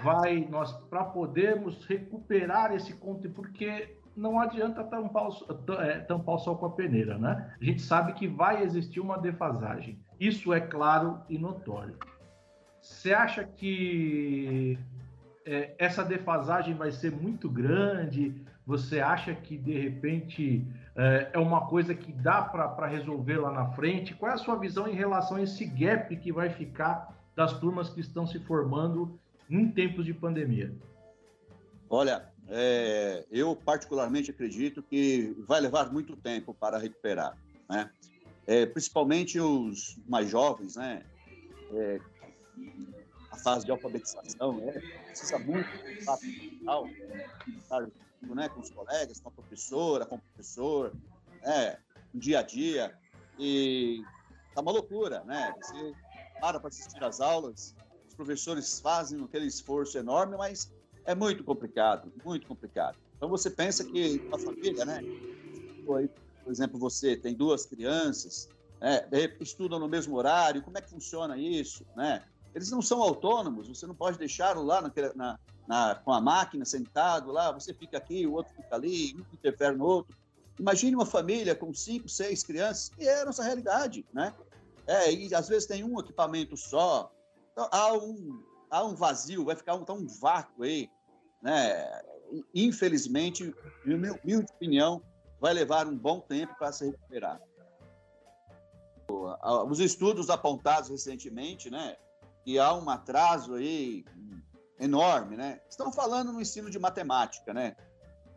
vai 0.04 0.48
nós 0.50 0.72
para 0.89 1.04
podermos 1.04 1.86
recuperar 1.86 2.74
esse 2.74 2.94
conteúdo, 2.94 3.36
porque 3.36 3.98
não 4.15 4.39
adianta 4.39 4.84
tampar 4.84 5.27
o, 5.27 5.74
é, 5.82 6.00
tampar 6.00 6.36
o 6.36 6.39
sol 6.39 6.58
com 6.58 6.68
a 6.68 6.72
peneira, 6.72 7.18
né? 7.18 7.54
A 7.60 7.63
gente 7.63 7.82
sabe 7.82 8.13
que 8.13 8.27
vai 8.27 8.63
existir 8.63 9.00
uma 9.00 9.18
defasagem. 9.18 10.00
Isso 10.20 10.54
é 10.54 10.62
claro 10.62 11.20
e 11.30 11.38
notório. 11.38 11.98
Você 12.82 13.13
acha 13.13 13.44
que 13.44 14.80
é, 15.46 15.75
essa 15.77 16.04
defasagem 16.04 16.75
vai 16.75 16.92
ser 16.92 17.12
muito 17.12 17.50
grande? 17.50 18.42
Você 18.65 19.00
acha 19.00 19.34
que, 19.36 19.58
de 19.58 19.77
repente, 19.77 20.65
é, 20.96 21.30
é 21.34 21.39
uma 21.39 21.68
coisa 21.68 21.94
que 21.94 22.12
dá 22.12 22.42
para 22.42 22.88
resolver 22.88 23.38
lá 23.38 23.51
na 23.51 23.68
frente? 23.72 24.13
Qual 24.13 24.32
é 24.32 24.36
a 24.36 24.38
sua 24.38 24.56
visão 24.56 24.88
em 24.88 24.96
relação 24.96 25.38
a 25.38 25.42
esse 25.42 25.65
gap 25.65 26.15
que 26.15 26.32
vai 26.32 26.50
ficar 26.50 27.13
das 27.36 27.60
turmas 27.60 27.89
que 27.89 28.00
estão 28.00 28.25
se 28.25 28.39
formando 28.39 29.20
em 29.49 29.69
tempos 29.71 30.05
de 30.05 30.13
pandemia? 30.13 30.73
Olha, 31.89 32.31
é, 32.47 33.25
eu 33.31 33.55
particularmente 33.55 34.31
acredito 34.31 34.81
que 34.83 35.35
vai 35.47 35.59
levar 35.61 35.91
muito 35.91 36.15
tempo 36.15 36.53
para 36.53 36.77
recuperar, 36.77 37.37
né? 37.69 37.89
É, 38.47 38.65
principalmente 38.65 39.39
os 39.39 39.97
mais 40.07 40.29
jovens, 40.29 40.75
né? 40.75 41.03
É, 41.71 41.99
a 43.31 43.37
fase 43.37 43.65
de 43.65 43.71
alfabetização, 43.71 44.57
né? 44.57 44.73
Precisa 45.07 45.39
muito 45.39 45.67
estar 45.97 46.17
né, 48.33 48.49
com 48.49 48.59
os 48.59 48.69
colegas, 48.69 49.19
com 49.19 49.29
a 49.29 49.31
professora, 49.31 50.05
com 50.05 50.15
o 50.15 50.19
professor, 50.19 50.93
né, 51.43 51.77
no 52.13 52.19
dia 52.19 52.39
a 52.39 52.41
dia. 52.41 52.97
E 53.37 54.01
tá 54.53 54.61
uma 54.61 54.71
loucura, 54.71 55.23
né? 55.25 55.53
Você 55.57 55.93
para 56.39 56.59
para 56.59 56.69
assistir 56.69 57.03
às 57.03 57.19
aulas, 57.21 57.75
professores 58.15 58.79
fazem 58.79 59.24
aquele 59.24 59.45
esforço 59.45 59.98
enorme, 59.98 60.38
mas 60.38 60.72
é 61.05 61.13
muito 61.13 61.43
complicado, 61.43 62.12
muito 62.24 62.48
complicado. 62.48 62.98
Então 63.15 63.29
você 63.29 63.50
pensa 63.50 63.84
que 63.84 64.22
a 64.31 64.38
família, 64.38 64.86
né? 64.86 65.01
Por 65.86 66.51
exemplo, 66.51 66.79
você 66.79 67.15
tem 67.15 67.34
duas 67.34 67.65
crianças, 67.65 68.50
né, 68.81 69.07
estudam 69.39 69.79
no 69.79 69.88
mesmo 69.88 70.15
horário, 70.15 70.62
como 70.62 70.77
é 70.77 70.81
que 70.81 70.89
funciona 70.89 71.38
isso, 71.38 71.86
né? 71.95 72.24
Eles 72.53 72.72
não 72.72 72.81
são 72.81 73.01
autônomos, 73.01 73.67
você 73.67 73.86
não 73.86 73.95
pode 73.95 74.17
deixá-lo 74.17 74.63
lá 74.63 74.81
na, 74.81 75.39
na, 75.67 75.95
com 75.95 76.13
a 76.13 76.22
máquina 76.22 76.63
sentado 76.63 77.31
lá, 77.31 77.51
você 77.51 77.74
fica 77.74 77.98
aqui, 77.98 78.25
o 78.25 78.34
outro 78.34 78.53
fica 78.55 78.75
ali, 78.75 79.13
um 79.15 79.25
interfere 79.34 79.75
no 79.75 79.86
outro. 79.86 80.15
Imagine 80.57 80.95
uma 80.95 81.05
família 81.05 81.53
com 81.53 81.74
cinco, 81.74 82.07
seis 82.07 82.43
crianças, 82.43 82.91
e 82.98 83.07
é 83.07 83.22
a 83.22 83.25
nossa 83.25 83.43
realidade, 83.43 84.05
né? 84.13 84.34
É, 84.88 85.12
e 85.12 85.34
às 85.34 85.50
vezes 85.50 85.67
tem 85.67 85.84
um 85.84 86.00
equipamento 86.00 86.55
só, 86.55 87.12
então, 87.55 87.69
há 87.71 87.93
um, 87.93 88.43
há 88.69 88.83
um 88.83 88.93
vazio, 88.93 89.45
vai 89.45 89.55
ficar 89.55 89.75
um, 89.75 89.85
tá 89.85 89.93
um 89.93 90.05
vácuo 90.05 90.63
aí, 90.63 90.91
né? 91.41 92.01
Infelizmente, 92.53 93.55
na 93.85 93.97
minha 94.25 94.39
opinião, 94.39 95.01
vai 95.39 95.53
levar 95.53 95.88
um 95.88 95.97
bom 95.97 96.19
tempo 96.19 96.53
para 96.57 96.74
se 96.74 96.85
recuperar. 96.85 97.39
Os 99.69 99.79
estudos 99.79 100.29
apontados 100.29 100.89
recentemente, 100.89 101.69
né, 101.69 101.95
que 102.43 102.59
há 102.59 102.74
um 102.74 102.89
atraso 102.89 103.53
aí 103.53 104.03
enorme, 104.77 105.38
né? 105.38 105.62
Estão 105.69 105.93
falando 105.93 106.33
no 106.33 106.41
ensino 106.41 106.69
de 106.69 106.77
matemática, 106.77 107.53
né? 107.53 107.77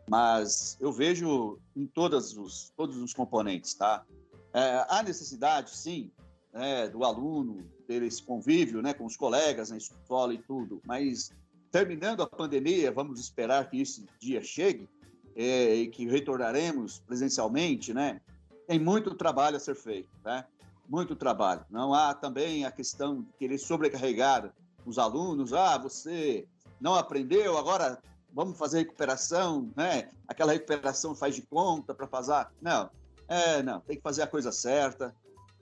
Mas 0.09 0.77
eu 0.79 0.93
vejo 0.93 1.59
em 1.75 1.85
todos 1.85 2.37
os, 2.37 2.69
todos 2.69 2.95
os 2.95 3.13
componentes, 3.13 3.73
tá? 3.73 4.05
É, 4.53 4.85
há 4.87 5.03
necessidade, 5.03 5.75
sim, 5.75 6.09
né, 6.53 6.87
do 6.87 7.03
aluno 7.03 7.69
ter 7.89 8.03
esse 8.03 8.21
convívio 8.21 8.83
né, 8.83 8.93
com 8.93 9.03
os 9.03 9.17
colegas 9.17 9.71
na 9.71 9.77
escola 9.77 10.31
e 10.31 10.37
tudo, 10.37 10.79
mas 10.85 11.31
terminando 11.71 12.21
a 12.21 12.27
pandemia, 12.27 12.91
vamos 12.91 13.19
esperar 13.19 13.67
que 13.67 13.81
esse 13.81 14.05
dia 14.19 14.43
chegue 14.43 14.87
é, 15.35 15.73
e 15.73 15.87
que 15.87 16.07
retornaremos 16.07 16.99
presencialmente, 16.99 17.91
né? 17.91 18.21
Tem 18.67 18.77
muito 18.77 19.15
trabalho 19.15 19.57
a 19.57 19.59
ser 19.59 19.75
feito, 19.75 20.09
né? 20.23 20.45
Muito 20.87 21.15
trabalho. 21.15 21.65
Não 21.67 21.91
há 21.91 22.13
também 22.13 22.63
a 22.63 22.71
questão 22.71 23.23
de 23.23 23.33
querer 23.39 23.57
sobrecarregar 23.57 24.53
os 24.85 24.99
alunos. 24.99 25.51
Ah, 25.51 25.77
você 25.79 26.47
não 26.79 26.93
aprendeu, 26.93 27.57
agora 27.57 27.99
vamos 28.31 28.55
fazer 28.55 28.79
recuperação, 28.79 29.71
né? 29.75 30.09
Aquela 30.27 30.51
recuperação 30.51 31.15
faz 31.15 31.33
de 31.33 31.41
conta 31.41 31.95
para 31.95 32.05
fazer. 32.05 32.47
Não, 32.61 32.87
é, 33.27 33.63
não, 33.63 33.79
tem 33.79 33.97
que 33.97 34.03
fazer 34.03 34.21
a 34.21 34.27
coisa 34.27 34.51
certa. 34.51 35.15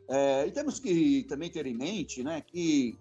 É, 0.08 0.48
e 0.48 0.52
temos 0.52 0.80
que 0.80 1.24
também 1.24 1.50
ter 1.50 1.66
em 1.66 1.74
mente, 1.74 2.24
né, 2.24 2.42
que 2.42 2.98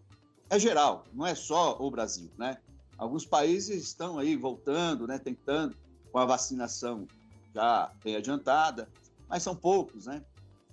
é 0.51 0.59
geral, 0.59 1.05
não 1.13 1.27
é 1.27 1.35
só 1.35 1.77
o 1.81 1.91
Brasil, 1.91 2.31
né? 2.37 2.59
Alguns 2.99 3.25
países 3.25 3.85
estão 3.85 4.19
aí 4.19 4.37
voltando, 4.37 5.07
né, 5.07 5.19
tentando 5.19 5.77
com 6.11 6.19
a 6.19 6.25
vacinação 6.25 7.07
já 7.55 7.91
bem 8.03 8.17
adiantada, 8.17 8.89
mas 9.29 9.43
são 9.43 9.55
poucos, 9.55 10.07
né? 10.07 10.23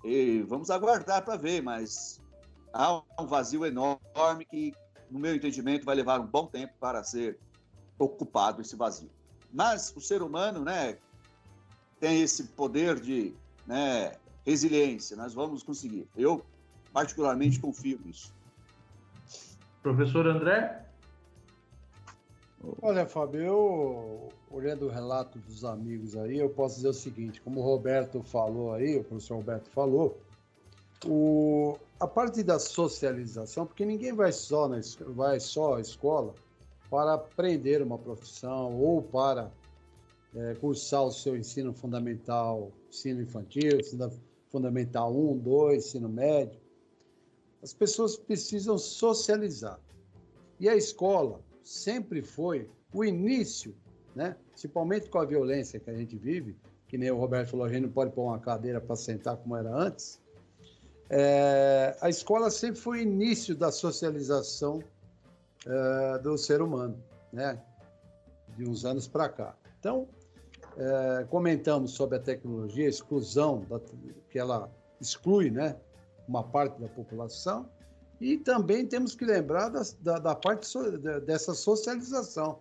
E 0.04 0.42
vamos 0.44 0.70
aguardar 0.70 1.24
para 1.24 1.38
ver, 1.38 1.62
mas 1.62 2.20
há 2.74 3.02
um 3.20 3.26
vazio 3.28 3.66
enorme 3.66 4.46
que, 4.50 4.74
no 5.10 5.20
meu 5.20 5.36
entendimento, 5.36 5.86
vai 5.86 5.96
levar 5.96 6.20
um 6.20 6.28
bom 6.28 6.48
tempo 6.48 6.74
para 6.80 7.04
ser 7.04 7.38
ocupado 7.98 8.62
esse 8.62 8.76
vazio. 8.76 9.10
Mas 9.52 9.94
o 9.96 10.02
ser 10.02 10.22
humano, 10.22 10.64
né, 10.64 10.98
tem 12.00 12.22
esse 12.22 12.44
poder 12.44 13.00
de 13.00 13.34
né, 13.66 14.14
resiliência. 14.46 15.16
Nós 15.16 15.34
vamos 15.34 15.64
conseguir. 15.64 16.08
Eu, 16.16 16.44
particularmente, 16.92 17.60
confio 17.60 18.00
nisso. 18.04 18.34
Professor 19.82 20.28
André? 20.28 20.84
Olha, 22.82 23.06
Fábio, 23.06 23.42
eu, 23.42 24.30
olhando 24.50 24.86
o 24.86 24.90
relato 24.90 25.38
dos 25.40 25.66
amigos 25.66 26.16
aí, 26.16 26.38
eu 26.38 26.50
posso 26.50 26.78
dizer 26.78 26.88
o 26.88 26.94
seguinte: 26.94 27.42
como 27.42 27.60
o 27.60 27.64
Roberto 27.64 28.24
falou 28.24 28.74
aí, 28.74 28.98
o 28.98 29.04
professor 29.04 29.36
Roberto 29.36 29.70
falou, 29.70 30.18
o, 31.06 31.78
a 32.00 32.08
parte 32.08 32.42
da 32.42 32.58
socialização, 32.58 33.66
porque 33.66 33.86
ninguém 33.86 34.14
vai 34.14 34.32
só, 34.32 34.70
na, 34.70 34.80
vai 35.08 35.42
só 35.42 35.76
à 35.76 35.82
escola 35.82 36.34
para 36.90 37.16
aprender 37.16 37.82
uma 37.82 37.98
profissão 37.98 38.80
ou 38.80 39.02
para 39.02 39.52
é, 40.36 40.56
cursar 40.56 41.04
o 41.04 41.12
seu 41.12 41.36
ensino 41.36 41.74
fundamental, 41.74 42.72
ensino 42.90 43.22
infantil, 43.22 43.80
ensino 43.80 44.12
fundamental 44.54 45.12
1, 45.12 45.40
2, 45.40 45.78
ensino 45.84 46.08
médio. 46.08 46.62
As 47.64 47.74
pessoas 47.74 48.16
precisam 48.16 48.78
socializar. 48.78 49.80
E 50.60 50.70
a 50.70 50.76
escola, 50.76 51.42
sempre 51.64 52.22
foi 52.22 52.70
o 52.94 53.04
início, 53.04 53.76
né? 54.16 54.36
principalmente 54.52 55.10
com 55.10 55.18
a 55.18 55.26
violência 55.26 55.80
que 55.80 55.90
a 55.90 55.96
gente 55.96 56.16
vive, 56.16 56.56
que 56.88 57.00
nem 57.00 57.10
o 57.10 57.18
Roberto 57.18 57.50
falou, 57.50 57.66
a 57.66 57.70
gente 57.70 57.82
não 57.82 57.90
pode 57.90 58.12
pôr 58.12 58.26
uma 58.26 58.38
cadeira 58.38 58.80
para 58.80 58.96
sentar 58.96 59.38
como 59.38 59.58
era 59.58 59.76
antes. 59.76 60.22
É, 61.10 61.98
a 62.00 62.10
escola 62.10 62.52
sempre 62.52 62.80
foi 62.80 63.00
o 63.00 63.02
início 63.02 63.56
da 63.56 63.72
socialização 63.72 64.84
é, 65.66 66.20
do 66.20 66.38
ser 66.38 66.62
humano, 66.62 67.04
né? 67.32 67.60
de 68.56 68.70
uns 68.70 68.86
anos 68.86 69.08
para 69.08 69.28
cá. 69.30 69.58
Então, 69.80 70.08
é, 70.78 71.24
comentamos 71.26 71.92
sobre 71.92 72.18
a 72.18 72.20
tecnologia, 72.20 72.86
a 72.86 72.90
exclusão, 72.90 73.66
da, 73.70 73.80
que 74.30 74.40
ela 74.40 74.72
exclui 75.00 75.50
né, 75.52 75.76
uma 76.28 76.44
parte 76.44 76.80
da 76.82 76.88
população, 76.88 77.70
e 78.20 78.38
também 78.38 78.86
temos 78.86 79.16
que 79.16 79.26
lembrar 79.26 79.70
da, 79.70 79.82
da, 80.02 80.20
da 80.20 80.36
parte 80.36 80.68
so, 80.68 80.98
dessa 81.22 81.54
socialização, 81.54 82.60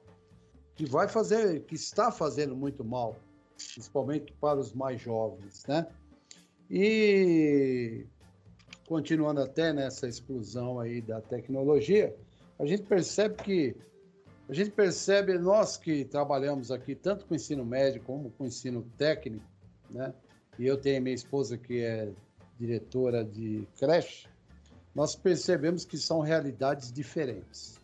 que 0.74 0.84
vai 0.86 1.08
fazer, 1.08 1.62
que 1.64 1.74
está 1.74 2.10
fazendo 2.10 2.56
muito 2.56 2.84
mal, 2.84 3.16
principalmente 3.56 4.32
para 4.40 4.58
os 4.58 4.72
mais 4.72 5.00
jovens, 5.00 5.64
né? 5.68 5.86
E 6.70 8.06
continuando 8.86 9.40
até 9.40 9.72
nessa 9.72 10.08
exclusão 10.08 10.80
aí 10.80 11.00
da 11.00 11.20
tecnologia, 11.20 12.16
a 12.58 12.66
gente 12.66 12.82
percebe 12.82 13.36
que 13.36 13.76
a 14.48 14.54
gente 14.54 14.70
percebe 14.70 15.38
nós 15.38 15.76
que 15.76 16.04
trabalhamos 16.04 16.70
aqui 16.70 16.94
tanto 16.94 17.26
com 17.26 17.34
ensino 17.34 17.64
médio 17.64 18.02
como 18.02 18.30
com 18.32 18.44
ensino 18.44 18.82
técnico, 18.98 19.44
né? 19.90 20.12
E 20.58 20.66
eu 20.66 20.76
tenho 20.76 21.02
minha 21.02 21.14
esposa 21.14 21.56
que 21.56 21.80
é 21.80 22.10
diretora 22.58 23.24
de 23.24 23.66
creche 23.78 24.32
nós 24.94 25.14
percebemos 25.14 25.84
que 25.84 25.96
são 25.96 26.20
realidades 26.20 26.92
diferentes. 26.92 27.80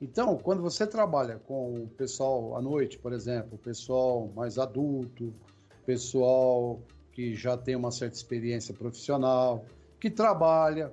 Então, 0.00 0.36
quando 0.36 0.62
você 0.62 0.86
trabalha 0.86 1.40
com 1.46 1.82
o 1.82 1.88
pessoal 1.88 2.56
à 2.56 2.62
noite, 2.62 2.98
por 2.98 3.12
exemplo, 3.12 3.54
o 3.54 3.58
pessoal 3.58 4.30
mais 4.34 4.58
adulto, 4.58 5.32
pessoal 5.86 6.80
que 7.12 7.34
já 7.34 7.56
tem 7.56 7.76
uma 7.76 7.90
certa 7.90 8.16
experiência 8.16 8.74
profissional, 8.74 9.64
que 10.00 10.10
trabalha, 10.10 10.92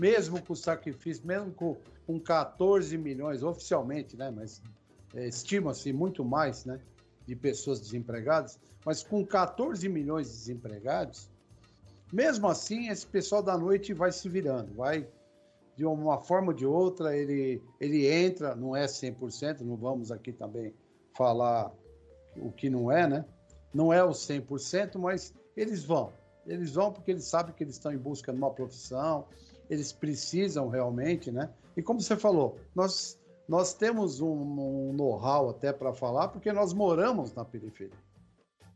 mesmo 0.00 0.40
com 0.42 0.54
sacrifício, 0.54 1.26
mesmo 1.26 1.52
com, 1.52 1.76
com 2.06 2.18
14 2.18 2.96
milhões 2.96 3.42
oficialmente, 3.42 4.16
né, 4.16 4.30
mas 4.30 4.62
é, 5.14 5.28
estima-se 5.28 5.92
muito 5.92 6.24
mais, 6.24 6.64
né, 6.64 6.80
de 7.26 7.36
pessoas 7.36 7.78
desempregadas, 7.78 8.58
mas 8.82 9.02
com 9.02 9.22
14 9.26 9.86
milhões 9.90 10.28
de 10.28 10.32
desempregados, 10.32 11.28
mesmo 12.10 12.48
assim, 12.48 12.88
esse 12.88 13.06
pessoal 13.06 13.42
da 13.42 13.58
noite 13.58 13.92
vai 13.92 14.10
se 14.10 14.26
virando, 14.26 14.72
vai 14.74 15.06
de 15.76 15.84
uma 15.84 16.18
forma 16.18 16.48
ou 16.48 16.54
de 16.54 16.64
outra, 16.64 17.14
ele, 17.14 17.62
ele 17.78 18.10
entra, 18.10 18.56
não 18.56 18.74
é 18.74 18.86
100%, 18.86 19.60
não 19.60 19.76
vamos 19.76 20.10
aqui 20.10 20.32
também 20.32 20.74
falar 21.14 21.70
o 22.36 22.50
que 22.50 22.70
não 22.70 22.90
é, 22.90 23.06
né? 23.06 23.24
Não 23.72 23.92
é 23.92 24.02
o 24.02 24.10
100%, 24.10 24.98
mas 24.98 25.34
eles 25.54 25.84
vão. 25.84 26.10
Eles 26.46 26.72
vão 26.72 26.90
porque 26.90 27.10
eles 27.10 27.24
sabem 27.24 27.54
que 27.54 27.62
eles 27.62 27.74
estão 27.74 27.92
em 27.92 27.98
busca 27.98 28.32
de 28.32 28.38
uma 28.38 28.50
profissão, 28.50 29.26
eles 29.70 29.92
precisam 29.92 30.68
realmente, 30.68 31.30
né? 31.30 31.48
E 31.76 31.82
como 31.82 32.00
você 32.00 32.16
falou, 32.16 32.58
nós, 32.74 33.18
nós 33.48 33.72
temos 33.72 34.20
um, 34.20 34.28
um 34.28 34.92
know-how 34.92 35.48
até 35.48 35.72
para 35.72 35.94
falar, 35.94 36.28
porque 36.28 36.52
nós 36.52 36.72
moramos 36.72 37.32
na 37.32 37.44
periferia. 37.44 37.96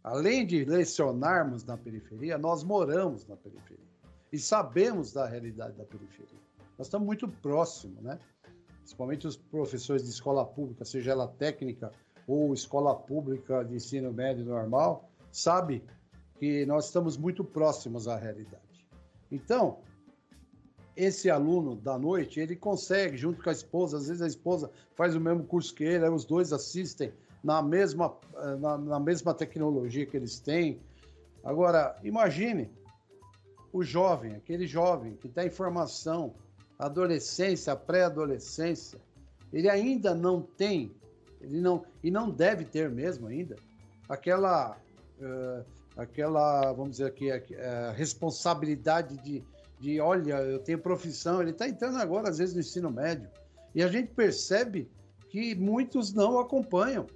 Além 0.04 0.46
de 0.46 0.64
lecionarmos 0.64 1.64
na 1.64 1.76
periferia, 1.76 2.38
nós 2.38 2.62
moramos 2.62 3.26
na 3.26 3.36
periferia 3.36 3.84
e 4.32 4.38
sabemos 4.38 5.12
da 5.12 5.26
realidade 5.26 5.76
da 5.76 5.84
periferia. 5.84 6.38
Nós 6.78 6.86
estamos 6.86 7.06
muito 7.06 7.26
próximos, 7.28 8.00
né? 8.00 8.18
Principalmente 8.78 9.26
os 9.26 9.36
professores 9.36 10.04
de 10.04 10.10
escola 10.10 10.44
pública, 10.44 10.84
seja 10.84 11.12
ela 11.12 11.26
técnica 11.26 11.90
ou 12.26 12.52
escola 12.54 12.94
pública 12.94 13.64
de 13.64 13.74
ensino 13.74 14.12
médio 14.12 14.44
normal, 14.44 15.10
sabe 15.32 15.82
que 16.38 16.64
nós 16.66 16.86
estamos 16.86 17.16
muito 17.16 17.42
próximos 17.42 18.06
à 18.06 18.16
realidade. 18.16 18.86
Então, 19.30 19.78
esse 20.96 21.30
aluno 21.30 21.74
da 21.76 21.98
noite, 21.98 22.40
ele 22.40 22.54
consegue, 22.54 23.16
junto 23.16 23.42
com 23.42 23.48
a 23.48 23.52
esposa, 23.52 23.96
às 23.96 24.06
vezes 24.06 24.22
a 24.22 24.26
esposa 24.26 24.70
faz 24.94 25.14
o 25.14 25.20
mesmo 25.20 25.44
curso 25.44 25.74
que 25.74 25.84
ele, 25.84 26.08
os 26.08 26.24
dois 26.24 26.52
assistem 26.52 27.12
na 27.42 27.60
mesma, 27.62 28.16
eh, 28.36 28.56
na, 28.56 28.78
na 28.78 29.00
mesma 29.00 29.34
tecnologia 29.34 30.06
que 30.06 30.16
eles 30.16 30.38
têm. 30.38 30.80
Agora, 31.42 31.96
imagine 32.02 32.70
o 33.72 33.82
jovem, 33.82 34.34
aquele 34.36 34.66
jovem 34.66 35.14
que 35.16 35.26
está 35.26 35.44
em 35.44 35.50
formação, 35.50 36.32
adolescência, 36.78 37.74
pré-adolescência, 37.74 38.98
ele 39.52 39.68
ainda 39.68 40.14
não 40.14 40.40
tem, 40.40 40.92
ele 41.40 41.60
não, 41.60 41.84
e 42.02 42.10
não 42.10 42.30
deve 42.30 42.64
ter 42.64 42.88
mesmo 42.88 43.26
ainda, 43.26 43.56
aquela, 44.08 44.76
uh, 45.20 45.64
aquela 45.96 46.72
vamos 46.72 46.92
dizer 46.92 47.06
aqui, 47.06 47.30
uh, 47.30 47.92
responsabilidade 47.94 49.16
de 49.22 49.44
de 49.78 50.00
olha, 50.00 50.34
eu 50.34 50.58
tenho 50.58 50.78
profissão, 50.78 51.40
ele 51.40 51.50
está 51.50 51.68
entrando 51.68 51.98
agora, 51.98 52.28
às 52.28 52.38
vezes, 52.38 52.54
no 52.54 52.60
ensino 52.60 52.90
médio. 52.90 53.28
E 53.74 53.82
a 53.82 53.88
gente 53.88 54.08
percebe 54.12 54.88
que 55.28 55.54
muitos 55.54 56.12
não 56.12 56.38
acompanham. 56.38 57.06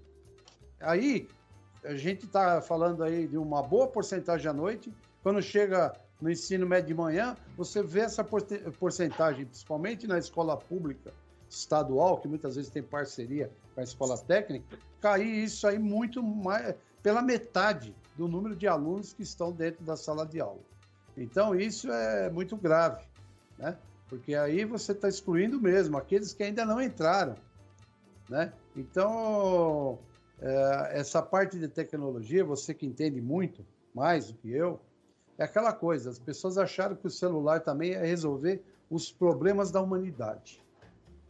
Aí, 0.81 1.29
a 1.85 1.94
gente 1.94 2.27
está 2.27 2.61
falando 2.61 3.03
aí 3.05 3.27
de 3.27 3.38
uma 3.38 3.62
boa 3.62 3.87
porcentagem 3.87 4.49
à 4.49 4.53
noite, 4.53 4.92
quando 5.23 5.40
chega 5.40 5.92
no 6.21 6.31
ensino 6.31 6.66
médio 6.66 6.88
de 6.88 6.94
manhã, 6.94 7.37
você 7.57 7.83
vê 7.83 8.01
essa 8.01 8.25
porcentagem, 8.25 9.47
principalmente 9.47 10.07
na 10.07 10.18
escola 10.18 10.57
pública 10.57 11.12
estadual, 11.49 12.18
que 12.18 12.29
muitas 12.29 12.57
vezes 12.57 12.71
tem 12.71 12.83
parceria 12.83 13.51
com 13.75 13.81
a 13.81 13.85
escola 13.85 14.18
técnica, 14.18 14.79
cair 15.01 15.44
isso 15.44 15.66
aí 15.66 15.79
muito 15.79 16.23
mais, 16.23 16.75
pela 17.03 17.23
metade 17.23 17.94
do 18.16 18.27
número 18.27 18.57
de 18.57 18.66
alunos 18.66 19.12
que 19.12 19.23
estão 19.23 19.53
dentro 19.53 19.85
da 19.85 19.97
sala 19.97 20.27
de 20.27 20.40
aula. 20.40 20.61
Então, 21.18 21.54
isso 21.54 21.90
é 21.90 22.31
muito 22.31 22.57
grave, 22.57 23.04
né? 23.59 23.76
Porque 24.09 24.35
aí 24.35 24.64
você 24.64 24.92
está 24.92 25.09
excluindo 25.09 25.61
mesmo 25.61 25.96
aqueles 25.98 26.33
que 26.33 26.42
ainda 26.42 26.64
não 26.64 26.81
entraram, 26.81 27.35
né? 28.28 28.52
Então, 28.76 29.98
é, 30.40 30.90
essa 30.92 31.20
parte 31.20 31.59
de 31.59 31.68
tecnologia, 31.68 32.44
você 32.44 32.72
que 32.72 32.87
entende 32.87 33.20
muito, 33.20 33.64
mais 33.92 34.28
do 34.28 34.35
que 34.35 34.50
eu, 34.50 34.81
é 35.37 35.44
aquela 35.44 35.72
coisa, 35.72 36.11
as 36.11 36.18
pessoas 36.18 36.57
acharam 36.57 36.94
que 36.94 37.07
o 37.07 37.11
celular 37.11 37.61
também 37.61 37.92
é 37.92 38.04
resolver 38.04 38.62
os 38.88 39.11
problemas 39.11 39.70
da 39.70 39.81
humanidade. 39.81 40.62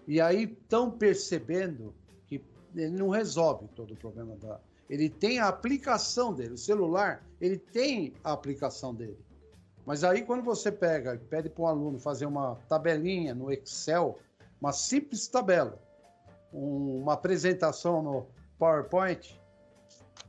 E 0.07 0.21
aí 0.21 0.45
estão 0.45 0.91
percebendo 0.91 1.95
que 2.27 2.43
ele 2.75 2.97
não 2.97 3.09
resolve 3.09 3.69
todo 3.75 3.95
o 3.95 3.97
problema 3.97 4.37
da... 4.37 4.61
Ele 4.89 5.11
tem 5.11 5.39
a 5.39 5.49
aplicação 5.49 6.33
dele, 6.33 6.55
o 6.55 6.59
celular, 6.59 7.23
ele 7.41 7.59
tem 7.59 8.15
a 8.25 8.33
aplicação 8.33 8.95
dele. 8.95 9.19
Mas 9.89 10.05
aí, 10.05 10.21
quando 10.21 10.43
você 10.43 10.71
pega 10.71 11.15
e 11.15 11.19
pede 11.19 11.49
para 11.49 11.63
um 11.63 11.67
aluno 11.67 11.99
fazer 11.99 12.27
uma 12.27 12.57
tabelinha 12.69 13.35
no 13.35 13.51
Excel, 13.51 14.19
uma 14.61 14.71
simples 14.71 15.27
tabela, 15.29 15.81
um, 16.53 17.01
uma 17.01 17.15
apresentação 17.15 18.03
no 18.03 18.27
PowerPoint, 18.59 19.41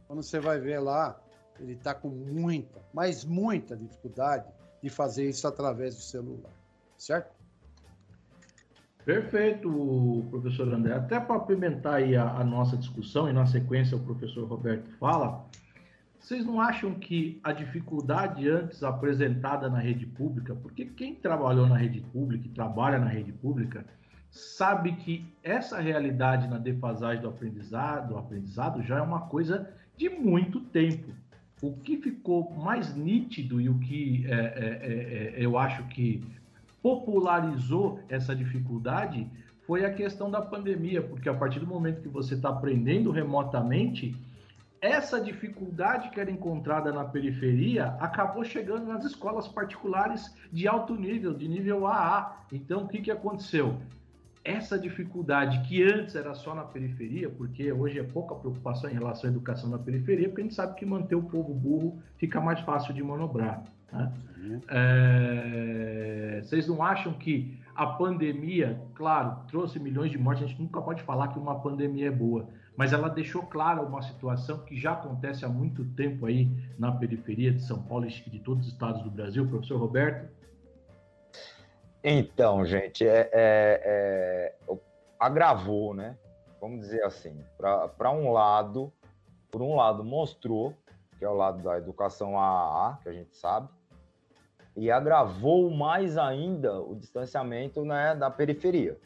quando 0.07 0.23
você 0.23 0.39
vai 0.39 0.61
ver 0.61 0.79
lá, 0.79 1.19
ele 1.59 1.73
está 1.73 1.93
com 1.93 2.07
muita, 2.07 2.79
mas 2.93 3.25
muita 3.25 3.75
dificuldade 3.75 4.45
de 4.81 4.89
fazer 4.89 5.27
isso 5.27 5.45
através 5.45 5.93
do 5.93 6.01
celular, 6.03 6.53
certo? 6.97 7.35
Perfeito, 9.03 10.25
professor 10.29 10.73
André. 10.73 10.93
Até 10.93 11.19
para 11.19 11.35
apimentar 11.35 11.95
aí 11.95 12.15
a, 12.15 12.29
a 12.29 12.45
nossa 12.45 12.77
discussão, 12.77 13.29
e 13.29 13.33
na 13.33 13.45
sequência 13.45 13.97
o 13.97 13.99
professor 13.99 14.47
Roberto 14.47 14.89
fala, 14.97 15.45
vocês 16.19 16.45
não 16.45 16.59
acham 16.59 16.93
que 16.93 17.39
a 17.43 17.51
dificuldade 17.51 18.47
antes 18.47 18.83
apresentada 18.83 19.69
na 19.69 19.79
rede 19.79 20.05
pública, 20.05 20.53
porque 20.53 20.85
quem 20.85 21.15
trabalhou 21.15 21.65
na 21.65 21.77
rede 21.77 22.01
pública 22.01 22.45
e 22.45 22.49
trabalha 22.49 22.99
na 22.99 23.07
rede 23.07 23.31
pública, 23.31 23.85
sabe 24.29 24.91
que 24.97 25.25
essa 25.41 25.79
realidade 25.79 26.47
na 26.47 26.57
defasagem 26.57 27.21
do 27.21 27.29
aprendizado, 27.29 28.09
do 28.09 28.17
aprendizado 28.17 28.83
já 28.83 28.97
é 28.97 29.01
uma 29.01 29.21
coisa 29.21 29.73
de 29.97 30.09
muito 30.09 30.59
tempo. 30.59 31.11
O 31.61 31.73
que 31.73 31.97
ficou 31.97 32.53
mais 32.53 32.95
nítido 32.95 33.59
e 33.59 33.69
o 33.69 33.79
que 33.79 34.25
é, 34.27 34.33
é, 34.33 34.35
é, 34.35 35.41
é 35.41 35.45
eu 35.45 35.57
acho 35.57 35.83
que 35.87 36.23
popularizou 36.81 37.99
essa 38.07 38.35
dificuldade 38.35 39.27
foi 39.65 39.85
a 39.85 39.93
questão 39.93 40.31
da 40.31 40.41
pandemia, 40.41 41.01
porque 41.01 41.29
a 41.29 41.33
partir 41.33 41.59
do 41.59 41.67
momento 41.67 42.01
que 42.01 42.07
você 42.07 42.33
está 42.33 42.49
aprendendo 42.49 43.11
remotamente, 43.11 44.15
essa 44.81 45.19
dificuldade 45.19 46.09
que 46.09 46.19
era 46.19 46.31
encontrada 46.31 46.91
na 46.91 47.03
periferia 47.03 47.87
acabou 47.99 48.43
chegando 48.43 48.85
nas 48.85 49.03
escolas 49.03 49.47
particulares 49.47 50.33
de 50.51 50.67
alto 50.67 50.95
nível, 50.95 51.33
de 51.33 51.47
nível 51.47 51.85
AA. 51.85 52.45
Então, 52.51 52.83
o 52.83 52.87
que, 52.87 53.01
que 53.01 53.11
aconteceu? 53.11 53.77
Essa 54.43 54.79
dificuldade 54.79 55.67
que 55.67 55.83
antes 55.83 56.15
era 56.15 56.33
só 56.33 56.55
na 56.55 56.63
periferia, 56.63 57.29
porque 57.29 57.71
hoje 57.73 57.99
é 57.99 58.03
pouca 58.03 58.33
preocupação 58.35 58.89
em 58.89 58.93
relação 58.93 59.29
à 59.29 59.33
educação 59.33 59.69
na 59.69 59.77
periferia, 59.77 60.29
porque 60.29 60.41
a 60.41 60.43
gente 60.45 60.55
sabe 60.55 60.75
que 60.75 60.85
manter 60.85 61.15
o 61.15 61.23
povo 61.23 61.53
burro 61.53 62.01
fica 62.17 62.39
mais 62.39 62.59
fácil 62.61 62.93
de 62.93 63.03
manobrar. 63.03 63.63
Né? 63.91 64.13
É... 64.69 66.41
Vocês 66.41 66.67
não 66.69 66.81
acham 66.81 67.13
que 67.13 67.59
a 67.75 67.85
pandemia, 67.85 68.81
claro, 68.95 69.39
trouxe 69.47 69.77
milhões 69.79 70.09
de 70.09 70.17
mortes, 70.17 70.43
a 70.43 70.47
gente 70.47 70.61
nunca 70.61 70.81
pode 70.81 71.03
falar 71.03 71.27
que 71.29 71.39
uma 71.39 71.59
pandemia 71.59 72.07
é 72.07 72.11
boa, 72.11 72.47
mas 72.79 72.93
ela 72.93 73.09
deixou 73.09 73.43
clara 73.43 73.81
uma 73.81 74.01
situação 74.01 74.59
que 74.59 74.79
já 74.79 74.93
acontece 74.93 75.43
há 75.43 75.49
muito 75.49 75.83
tempo 75.95 76.25
aí 76.25 76.47
na 76.77 76.93
periferia 76.93 77.51
de 77.51 77.61
São 77.61 77.83
Paulo 77.83 78.05
e 78.05 78.29
de 78.29 78.39
todos 78.39 78.65
os 78.65 78.71
estados 78.71 79.01
do 79.01 79.11
Brasil. 79.11 79.45
Professor 79.45 79.77
Roberto? 79.77 80.29
Então, 82.01 82.63
gente, 82.63 83.05
é, 83.05 83.29
é, 83.33 84.53
é 84.63 84.77
agravou, 85.19 85.93
né? 85.93 86.17
Vamos 86.61 86.79
dizer 86.79 87.03
assim, 87.03 87.43
para 87.57 88.11
um 88.11 88.31
lado, 88.31 88.93
por 89.51 89.61
um 89.61 89.75
lado 89.75 90.01
mostrou, 90.01 90.73
que 91.17 91.25
é 91.25 91.29
o 91.29 91.33
lado 91.33 91.61
da 91.61 91.77
educação 91.77 92.39
AAA, 92.39 92.97
que 93.03 93.09
a 93.09 93.13
gente 93.13 93.35
sabe, 93.35 93.67
e 94.77 94.89
agravou 94.89 95.69
mais 95.69 96.17
ainda 96.17 96.79
o 96.79 96.95
distanciamento 96.95 97.83
né, 97.83 98.15
da 98.15 98.31
periferia. 98.31 98.97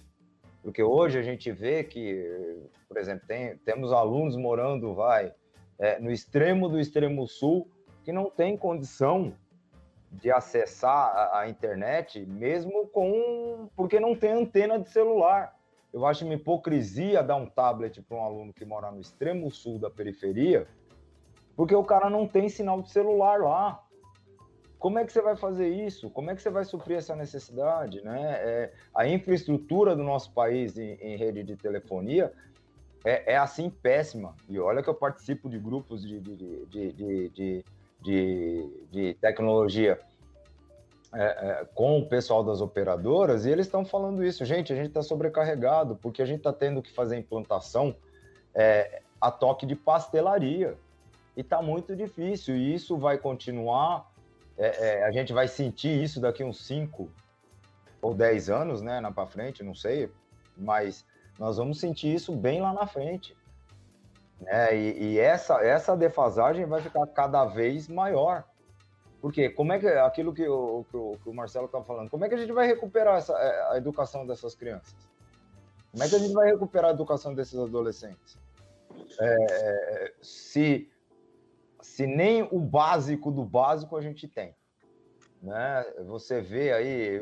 Porque 0.63 0.81
hoje 0.81 1.19
a 1.19 1.21
gente 1.21 1.51
vê 1.51 1.83
que, 1.83 2.65
por 2.87 2.97
exemplo, 2.97 3.27
tem, 3.27 3.57
temos 3.57 3.91
alunos 3.91 4.37
morando, 4.37 4.95
vai, 4.95 5.33
é, 5.77 5.99
no 5.99 6.09
extremo 6.09 6.69
do 6.69 6.79
extremo 6.79 7.27
sul, 7.27 7.69
que 8.03 8.13
não 8.13 8.29
tem 8.29 8.55
condição 8.55 9.33
de 10.09 10.31
acessar 10.31 11.15
a, 11.15 11.39
a, 11.39 11.49
internet, 11.49 12.25
mesmo 12.25 12.87
com 12.87 13.67
porque 13.75 13.99
não 13.99 14.15
tem 14.15 14.31
antena 14.31 14.79
de 14.79 14.89
celular. 14.89 15.53
Eu 15.91 16.05
acho 16.05 16.23
uma 16.23 16.35
hipocrisia 16.35 17.21
dar 17.21 17.35
um 17.35 17.45
tablet 17.45 18.01
para 18.01 18.17
um 18.17 18.23
aluno 18.23 18.53
que 18.53 18.65
mora 18.65 18.89
no 18.89 19.01
extremo 19.01 19.51
sul 19.51 19.77
da 19.77 19.89
periferia, 19.89 20.65
porque 21.55 21.75
o 21.75 21.83
cara 21.83 22.09
não 22.09 22.27
tem 22.27 22.47
sinal 22.47 22.81
de 22.81 22.89
celular 22.89 23.39
lá. 23.41 23.82
Como 24.83 24.99
é 24.99 25.05
que 25.05 25.13
você 25.13 25.21
vai 25.21 25.37
fazer 25.37 25.69
isso? 25.69 26.09
Como 26.09 26.29
é 26.29 26.35
que 26.35 26.41
você 26.41 26.49
vai 26.49 26.65
suprir 26.65 26.97
essa 26.97 27.15
necessidade? 27.15 28.01
Né? 28.01 28.33
É, 28.33 28.73
a 28.93 29.07
infraestrutura 29.07 29.95
do 29.95 30.03
nosso 30.03 30.33
país 30.33 30.77
em, 30.77 30.95
em 30.95 31.15
rede 31.15 31.41
de 31.41 31.55
telefonia 31.55 32.33
é, 33.05 33.31
é, 33.31 33.37
assim 33.37 33.69
péssima. 33.69 34.35
E 34.49 34.59
olha 34.59 34.83
que 34.83 34.89
eu 34.89 34.93
participo 34.93 35.49
de 35.49 35.57
grupos 35.57 36.05
de, 36.05 36.19
de, 36.19 36.65
de, 36.65 37.63
de, 38.01 38.85
de 38.91 39.13
tecnologia 39.21 39.97
é, 41.13 41.23
é, 41.23 41.65
com 41.73 41.99
o 41.99 42.05
pessoal 42.05 42.43
das 42.43 42.59
operadoras 42.59 43.45
e 43.45 43.51
eles 43.51 43.67
estão 43.67 43.85
falando 43.85 44.21
isso. 44.21 44.43
Gente, 44.43 44.73
a 44.73 44.75
gente 44.75 44.87
está 44.87 45.01
sobrecarregado 45.01 45.95
porque 45.95 46.21
a 46.21 46.25
gente 46.25 46.39
está 46.39 46.51
tendo 46.51 46.81
que 46.81 46.91
fazer 46.91 47.15
implantação 47.15 47.95
é, 48.53 49.01
a 49.21 49.31
toque 49.31 49.65
de 49.65 49.77
pastelaria. 49.77 50.77
E 51.37 51.41
está 51.41 51.61
muito 51.61 51.95
difícil. 51.95 52.57
E 52.57 52.75
isso 52.75 52.97
vai 52.97 53.17
continuar 53.17 54.12
é, 54.57 54.99
é, 54.99 55.03
a 55.05 55.11
gente 55.11 55.33
vai 55.33 55.47
sentir 55.47 56.03
isso 56.03 56.19
daqui 56.19 56.43
uns 56.43 56.65
5 56.65 57.09
ou 58.01 58.13
10 58.13 58.49
anos, 58.49 58.81
né, 58.81 58.99
na 58.99 59.11
para 59.11 59.27
frente, 59.27 59.63
não 59.63 59.73
sei, 59.73 60.11
mas 60.57 61.05
nós 61.39 61.57
vamos 61.57 61.79
sentir 61.79 62.13
isso 62.13 62.35
bem 62.35 62.61
lá 62.61 62.73
na 62.73 62.85
frente. 62.85 63.35
Né? 64.39 64.77
E, 64.77 65.03
e 65.03 65.19
essa, 65.19 65.63
essa 65.63 65.95
defasagem 65.95 66.65
vai 66.65 66.81
ficar 66.81 67.07
cada 67.07 67.45
vez 67.45 67.87
maior. 67.87 68.43
Porque 69.21 69.49
como 69.49 69.71
é 69.71 69.79
que 69.79 69.87
aquilo 69.87 70.33
que 70.33 70.47
o, 70.47 70.85
que 70.89 70.97
o, 70.97 71.17
que 71.23 71.29
o 71.29 71.33
Marcelo 71.33 71.67
estava 71.67 71.83
falando, 71.85 72.09
como 72.09 72.25
é 72.25 72.29
que 72.29 72.35
a 72.35 72.37
gente 72.37 72.51
vai 72.51 72.67
recuperar 72.67 73.17
essa, 73.17 73.33
é, 73.33 73.71
a 73.71 73.77
educação 73.77 74.27
dessas 74.27 74.53
crianças? 74.53 74.95
Como 75.91 76.03
é 76.03 76.09
que 76.09 76.15
a 76.15 76.19
gente 76.19 76.33
vai 76.33 76.47
recuperar 76.49 76.91
a 76.91 76.93
educação 76.93 77.33
desses 77.33 77.57
adolescentes? 77.57 78.37
É, 79.19 80.13
se, 80.21 80.91
se 81.83 82.07
nem 82.07 82.47
o 82.49 82.59
básico 82.59 83.29
do 83.29 83.43
básico 83.43 83.97
a 83.97 84.01
gente 84.01 84.27
tem. 84.27 84.55
Né? 85.41 85.85
Você 86.05 86.41
vê 86.41 86.71
aí, 86.71 87.21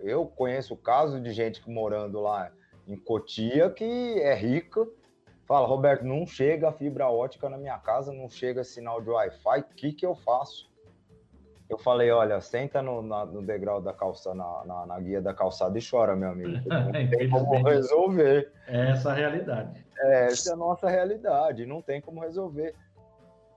eu 0.00 0.26
conheço 0.26 0.76
casos 0.76 1.22
de 1.22 1.32
gente 1.32 1.62
que 1.62 1.70
morando 1.70 2.20
lá 2.20 2.50
em 2.88 2.96
Cotia 2.96 3.70
que 3.70 4.20
é 4.20 4.34
rica, 4.34 4.84
fala, 5.46 5.66
Roberto, 5.66 6.04
não 6.04 6.26
chega 6.26 6.72
fibra 6.72 7.08
ótica 7.08 7.48
na 7.48 7.56
minha 7.56 7.78
casa, 7.78 8.12
não 8.12 8.28
chega 8.28 8.64
sinal 8.64 9.00
de 9.00 9.10
Wi-Fi, 9.10 9.60
o 9.60 9.74
que, 9.76 9.92
que 9.92 10.04
eu 10.04 10.16
faço? 10.16 10.68
Eu 11.70 11.78
falei, 11.78 12.10
olha, 12.10 12.40
senta 12.40 12.82
no, 12.82 13.00
na, 13.00 13.24
no 13.24 13.40
degrau 13.40 13.80
da 13.80 13.92
calça, 13.92 14.34
na, 14.34 14.64
na, 14.66 14.86
na, 14.86 15.00
guia 15.00 15.22
da 15.22 15.32
calçada 15.32 15.78
e 15.78 15.82
chora, 15.82 16.14
meu 16.14 16.30
amigo. 16.30 16.50
Não 16.68 16.92
tem 16.92 17.30
como 17.30 17.66
resolver. 17.66 18.52
É 18.66 18.90
essa 18.90 19.12
a 19.12 19.14
realidade. 19.14 19.86
É, 19.98 20.26
essa 20.26 20.50
é 20.50 20.52
a 20.52 20.56
nossa 20.56 20.88
realidade, 20.88 21.64
não 21.64 21.80
tem 21.80 22.00
como 22.00 22.20
resolver. 22.20 22.74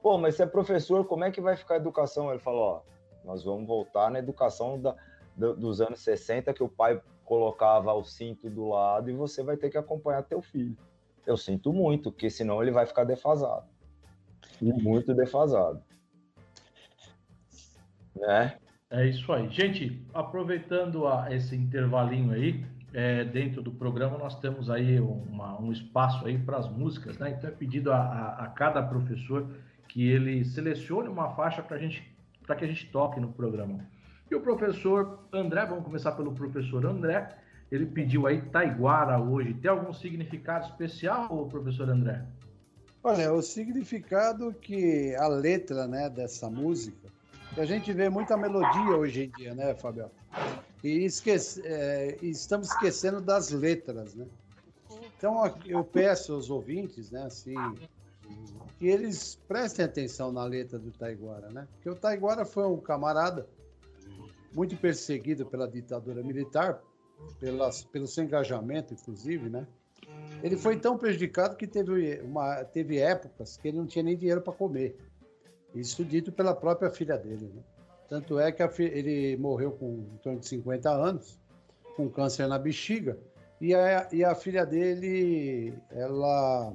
Pô, 0.07 0.17
mas 0.17 0.35
você 0.35 0.43
é 0.43 0.47
professor, 0.47 1.05
como 1.05 1.25
é 1.25 1.31
que 1.31 1.41
vai 1.41 1.57
ficar 1.57 1.73
a 1.73 1.77
educação? 1.77 2.29
Ele 2.29 2.39
falou, 2.39 2.61
ó, 2.61 2.81
nós 3.25 3.43
vamos 3.43 3.67
voltar 3.67 4.09
na 4.09 4.19
educação 4.19 4.79
da, 4.79 4.95
do, 5.35 5.53
dos 5.53 5.81
anos 5.81 5.99
60, 5.99 6.53
que 6.53 6.63
o 6.63 6.69
pai 6.69 7.01
colocava 7.25 7.93
o 7.93 8.05
cinto 8.05 8.49
do 8.49 8.69
lado 8.69 9.09
e 9.09 9.13
você 9.13 9.43
vai 9.43 9.57
ter 9.57 9.69
que 9.69 9.77
acompanhar 9.77 10.23
teu 10.23 10.41
filho. 10.41 10.77
Eu 11.25 11.35
sinto 11.35 11.73
muito, 11.73 12.09
porque 12.09 12.29
senão 12.29 12.61
ele 12.61 12.71
vai 12.71 12.85
ficar 12.85 13.03
defasado. 13.03 13.65
Muito 14.61 15.13
defasado. 15.13 15.83
Né? 18.15 18.57
É 18.89 19.07
isso 19.07 19.29
aí. 19.33 19.49
Gente, 19.49 20.07
aproveitando 20.13 21.05
a, 21.05 21.35
esse 21.35 21.53
intervalinho 21.53 22.31
aí, 22.31 22.65
é, 22.93 23.25
dentro 23.25 23.61
do 23.61 23.73
programa 23.73 24.17
nós 24.17 24.39
temos 24.39 24.69
aí 24.69 25.01
uma, 25.01 25.59
um 25.59 25.69
espaço 25.69 26.25
aí 26.25 26.37
para 26.37 26.55
as 26.55 26.69
músicas, 26.69 27.17
né? 27.17 27.31
Então 27.31 27.49
é 27.49 27.53
pedido 27.53 27.91
a, 27.91 27.97
a, 27.97 28.43
a, 28.45 28.47
cada 28.47 28.81
professor 28.81 29.45
que 29.87 30.09
ele 30.09 30.43
selecione 30.45 31.07
uma 31.07 31.29
faixa 31.35 31.61
para 31.61 31.77
que 32.55 32.65
a 32.65 32.67
gente 32.67 32.91
toque 32.91 33.19
no 33.19 33.31
programa. 33.31 33.85
E 34.29 34.35
o 34.35 34.41
professor 34.41 35.19
André, 35.31 35.65
vamos 35.65 35.85
começar 35.85 36.11
pelo 36.11 36.33
professor 36.33 36.85
André, 36.85 37.29
ele 37.71 37.85
pediu 37.85 38.27
aí 38.27 38.41
Taiguara 38.41 39.19
hoje. 39.19 39.53
Tem 39.53 39.71
algum 39.71 39.93
significado 39.93 40.65
especial, 40.65 41.47
professor 41.47 41.89
André? 41.89 42.25
Olha, 43.03 43.31
o 43.33 43.41
significado 43.41 44.53
que 44.53 45.15
a 45.15 45.27
letra 45.27 45.87
né, 45.87 46.09
dessa 46.09 46.49
música 46.49 47.07
a 47.57 47.65
gente 47.65 47.91
vê 47.91 48.09
muita 48.09 48.37
melodia 48.37 48.95
hoje 48.95 49.23
em 49.23 49.29
dia, 49.37 49.55
né, 49.55 49.73
Fabião? 49.73 50.11
E 50.83 51.05
esquece, 51.05 51.61
é, 51.65 52.17
estamos 52.21 52.69
esquecendo 52.69 53.19
das 53.19 53.49
letras, 53.49 54.13
né? 54.13 54.25
Então 55.17 55.41
eu 55.65 55.83
peço 55.83 56.33
aos 56.33 56.49
ouvintes, 56.49 57.09
né, 57.09 57.23
assim, 57.23 57.55
que 58.77 58.87
eles 58.87 59.39
prestem 59.47 59.85
atenção 59.85 60.31
na 60.31 60.43
letra 60.45 60.77
do 60.77 60.91
Taiguara, 60.91 61.49
né? 61.49 61.67
Porque 61.73 61.89
o 61.89 61.95
Taiguara 61.95 62.45
foi 62.45 62.65
um 62.67 62.77
camarada 62.77 63.47
muito 64.53 64.77
perseguido 64.77 65.45
pela 65.45 65.67
ditadura 65.67 66.23
militar, 66.23 66.81
pelas, 67.39 67.83
pelo 67.83 68.07
seu 68.07 68.23
engajamento, 68.23 68.93
inclusive, 68.93 69.49
né? 69.49 69.67
Ele 70.43 70.55
foi 70.55 70.77
tão 70.77 70.97
prejudicado 70.97 71.55
que 71.55 71.65
teve, 71.65 72.21
uma, 72.21 72.63
teve 72.63 72.99
épocas 72.99 73.57
que 73.57 73.67
ele 73.67 73.77
não 73.77 73.87
tinha 73.87 74.03
nem 74.03 74.15
dinheiro 74.15 74.41
para 74.41 74.53
comer. 74.53 74.95
Isso 75.73 76.05
dito 76.05 76.31
pela 76.31 76.55
própria 76.55 76.89
filha 76.89 77.17
dele. 77.17 77.51
Né? 77.53 77.61
Tanto 78.07 78.39
é 78.39 78.51
que 78.51 78.63
ele 78.81 79.35
morreu 79.37 79.71
com 79.71 80.05
em 80.13 80.17
torno 80.17 80.39
de 80.39 80.47
50 80.47 80.89
anos, 80.89 81.39
com 81.95 82.09
câncer 82.09 82.47
na 82.47 82.59
bexiga, 82.59 83.17
e 83.59 83.73
a, 83.73 84.07
e 84.11 84.23
a 84.23 84.35
filha 84.35 84.65
dele, 84.65 85.73
ela, 85.89 86.73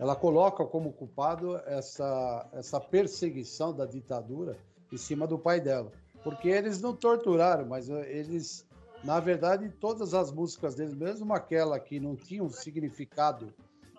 ela 0.00 0.16
coloca 0.16 0.64
como 0.64 0.94
culpado 0.94 1.58
essa, 1.66 2.48
essa 2.54 2.80
perseguição 2.80 3.70
da 3.70 3.84
ditadura 3.84 4.56
em 4.90 4.96
cima 4.96 5.26
do 5.26 5.38
pai 5.38 5.60
dela. 5.60 5.92
Porque 6.24 6.48
eles 6.48 6.80
não 6.80 6.96
torturaram, 6.96 7.66
mas 7.66 7.90
eles, 7.90 8.66
na 9.04 9.20
verdade, 9.20 9.68
todas 9.68 10.14
as 10.14 10.32
músicas 10.32 10.74
deles, 10.74 10.94
mesmo 10.94 11.34
aquela 11.34 11.78
que 11.78 12.00
não 12.00 12.16
tinha 12.16 12.42
um 12.42 12.48
significado 12.48 13.52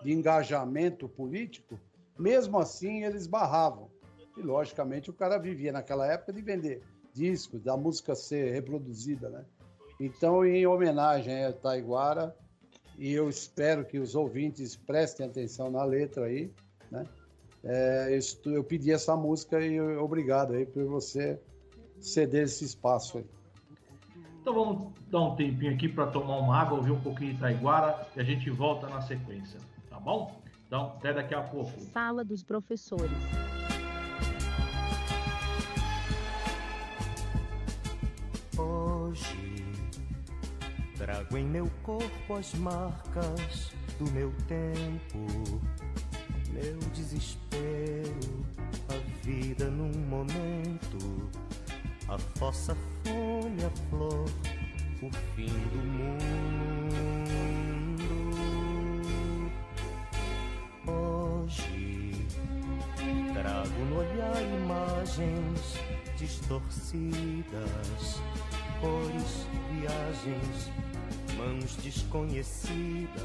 de 0.03 0.11
engajamento 0.11 1.07
político, 1.07 1.79
mesmo 2.17 2.57
assim 2.57 3.03
eles 3.03 3.27
barravam. 3.27 3.87
E, 4.35 4.41
logicamente, 4.41 5.11
o 5.11 5.13
cara 5.13 5.37
vivia 5.37 5.71
naquela 5.71 6.07
época 6.07 6.33
de 6.33 6.41
vender 6.41 6.81
discos, 7.13 7.61
da 7.61 7.77
música 7.77 8.15
ser 8.15 8.51
reproduzida, 8.51 9.29
né? 9.29 9.45
Então, 9.99 10.43
em 10.43 10.65
homenagem 10.65 11.45
a 11.45 11.53
Taiguara, 11.53 12.35
e 13.01 13.13
eu 13.13 13.27
espero 13.27 13.83
que 13.83 13.97
os 13.97 14.13
ouvintes 14.13 14.75
prestem 14.75 15.25
atenção 15.25 15.71
na 15.71 15.83
letra 15.83 16.25
aí, 16.25 16.51
né? 16.91 17.03
É, 17.63 18.15
eu, 18.15 18.53
eu 18.53 18.63
pedi 18.63 18.91
essa 18.91 19.15
música 19.15 19.59
e 19.59 19.81
obrigado 19.97 20.53
aí 20.53 20.67
por 20.67 20.85
você 20.85 21.41
ceder 21.99 22.43
esse 22.43 22.63
espaço 22.63 23.17
aí. 23.17 23.25
Então 24.39 24.53
vamos 24.53 24.93
dar 25.09 25.21
um 25.21 25.35
tempinho 25.35 25.73
aqui 25.73 25.89
para 25.89 26.07
tomar 26.07 26.37
uma 26.37 26.55
água, 26.55 26.77
ouvir 26.77 26.91
um 26.91 27.01
pouquinho 27.01 27.33
de 27.33 27.39
Taiguara 27.39 28.07
e 28.15 28.19
a 28.19 28.23
gente 28.23 28.51
volta 28.51 28.87
na 28.87 29.01
sequência, 29.01 29.59
tá 29.89 29.99
bom? 29.99 30.39
Então, 30.67 30.93
até 30.97 31.11
daqui 31.11 31.33
a 31.33 31.41
pouco. 31.41 31.71
Sala 31.91 32.23
dos 32.23 32.43
professores. 32.43 33.11
Trago 41.01 41.35
em 41.35 41.45
meu 41.45 41.67
corpo 41.81 42.35
as 42.35 42.53
marcas 42.53 43.71
do 43.97 44.05
meu 44.11 44.31
tempo, 44.47 45.25
meu 46.51 46.77
desespero, 46.93 48.45
a 48.87 48.93
vida 49.25 49.67
num 49.71 49.91
momento, 50.07 51.27
a 52.07 52.19
fossa 52.37 52.77
fome, 53.03 53.65
a 53.65 53.71
flor, 53.89 54.29
o 55.01 55.09
fim 55.35 55.47
do 55.47 55.83
mundo. 55.97 56.21
Hoje 60.85 62.27
trago 63.33 63.85
no 63.89 64.01
olhar 64.01 64.39
imagens 64.43 65.79
distorcidas 66.15 68.21
cores, 68.81 69.45
viagens, 69.69 70.71
mãos 71.41 71.75
desconhecidas 71.77 73.19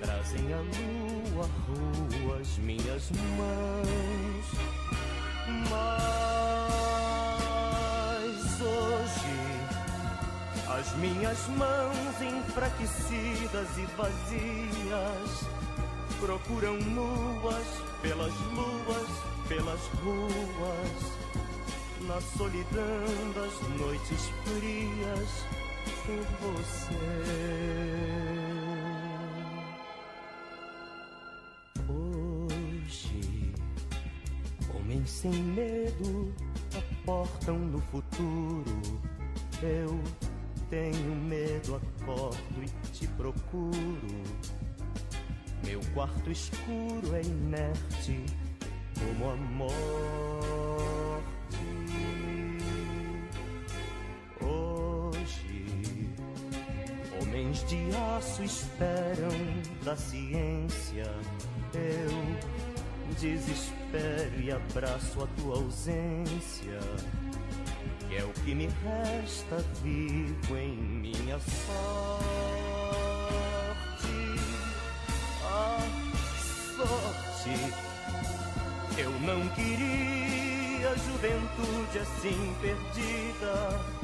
trazem 0.00 0.52
a 0.52 0.58
lua, 0.58 1.48
ruas, 1.68 2.58
minhas 2.58 3.10
mãos. 3.36 4.46
Mas 5.70 6.50
hoje 8.60 9.38
as 10.68 10.96
minhas 10.96 11.46
mãos 11.48 12.22
enfraquecidas 12.22 13.78
e 13.78 13.86
vazias 13.96 15.30
procuram 16.18 16.76
nuas 16.76 17.66
pelas 18.02 18.34
luas, 18.52 19.08
pelas 19.48 19.80
ruas 20.02 21.24
na 22.00 22.20
solidão 22.36 23.32
das 23.34 23.54
noites 23.78 24.28
frias 24.44 25.53
por 26.06 26.24
você. 26.40 26.94
Hoje, 31.88 33.52
homens 34.74 35.10
sem 35.10 35.32
medo 35.32 36.34
aportam 36.76 37.58
no 37.58 37.80
futuro. 37.80 39.00
Eu 39.62 40.00
tenho 40.70 41.14
medo, 41.16 41.76
acordo 41.76 42.62
e 42.62 42.66
te 42.90 43.06
procuro. 43.08 44.22
Meu 45.64 45.80
quarto 45.94 46.30
escuro 46.30 47.14
é 47.14 47.22
inerte 47.22 48.24
como 48.98 49.30
a 49.30 49.36
esperam 58.44 59.30
da 59.82 59.96
ciência. 59.96 61.10
Eu 61.72 63.14
desespero 63.18 64.40
e 64.40 64.52
abraço 64.52 65.22
a 65.22 65.26
tua 65.38 65.56
ausência. 65.56 66.78
Que 68.08 68.16
é 68.16 68.24
o 68.24 68.32
que 68.44 68.54
me 68.54 68.66
resta 68.66 69.64
vivo 69.82 70.56
em 70.56 70.76
minha 70.76 71.38
sorte. 71.38 71.74
A 75.42 75.78
sorte. 76.76 77.74
Eu 78.98 79.10
não 79.20 79.48
queria 79.48 80.94
juventude 80.96 81.98
assim 81.98 82.54
perdida 82.60 84.03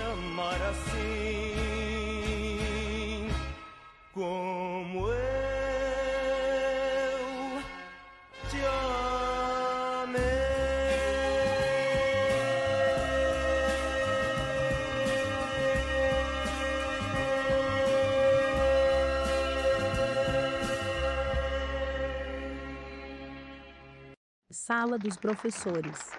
amar 0.00 0.60
assim 0.62 1.58
como 4.12 5.08
eu 5.08 5.14
te 8.50 8.58
Sala 24.50 24.98
dos 24.98 25.16
professores. 25.16 26.10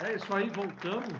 É 0.00 0.14
isso 0.14 0.34
aí, 0.36 0.50
voltamos, 0.50 1.12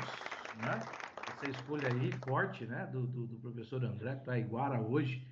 né? 0.56 1.05
Essa 1.36 1.50
escolha 1.50 1.88
aí, 1.88 2.10
forte, 2.24 2.64
né? 2.64 2.88
Do, 2.90 3.06
do, 3.06 3.26
do 3.26 3.36
professor 3.36 3.84
André 3.84 4.14
para 4.16 4.38
Iguara 4.38 4.80
hoje. 4.80 5.26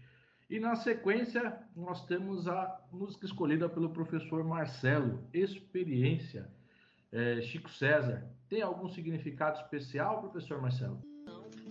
E 0.51 0.61
na 0.61 0.77
sequência, 0.77 1.59
nós 1.75 2.05
temos 2.05 2.47
a 2.47 2.79
música 2.93 3.25
escolhida 3.25 3.69
pelo 3.69 3.89
professor 3.89 4.45
Marcelo, 4.45 5.27
Experiência. 5.33 6.51
É, 7.11 7.41
Chico 7.41 7.71
César, 7.71 8.29
tem 8.49 8.61
algum 8.61 8.89
significado 8.89 9.59
especial, 9.61 10.21
professor 10.21 10.61
Marcelo? 10.61 11.01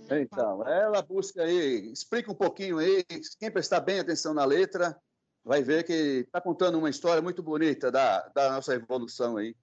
Então, 0.10 0.68
ela 0.68 1.02
busca 1.02 1.44
aí, 1.44 1.92
explica 1.92 2.32
um 2.32 2.36
pouquinho 2.36 2.80
aí, 2.80 3.04
quem 3.40 3.52
prestar 3.52 3.82
bem 3.82 4.00
atenção 4.00 4.34
na 4.34 4.46
letra 4.46 4.98
vai 5.44 5.62
ver 5.62 5.84
que 5.84 6.24
está 6.26 6.42
contando 6.42 6.80
uma 6.80 6.90
história 6.90 7.22
muito 7.22 7.44
bonita 7.44 7.92
da, 7.92 8.28
da 8.30 8.52
nossa 8.54 8.74
evolução 8.74 9.38
aí. 9.38 9.56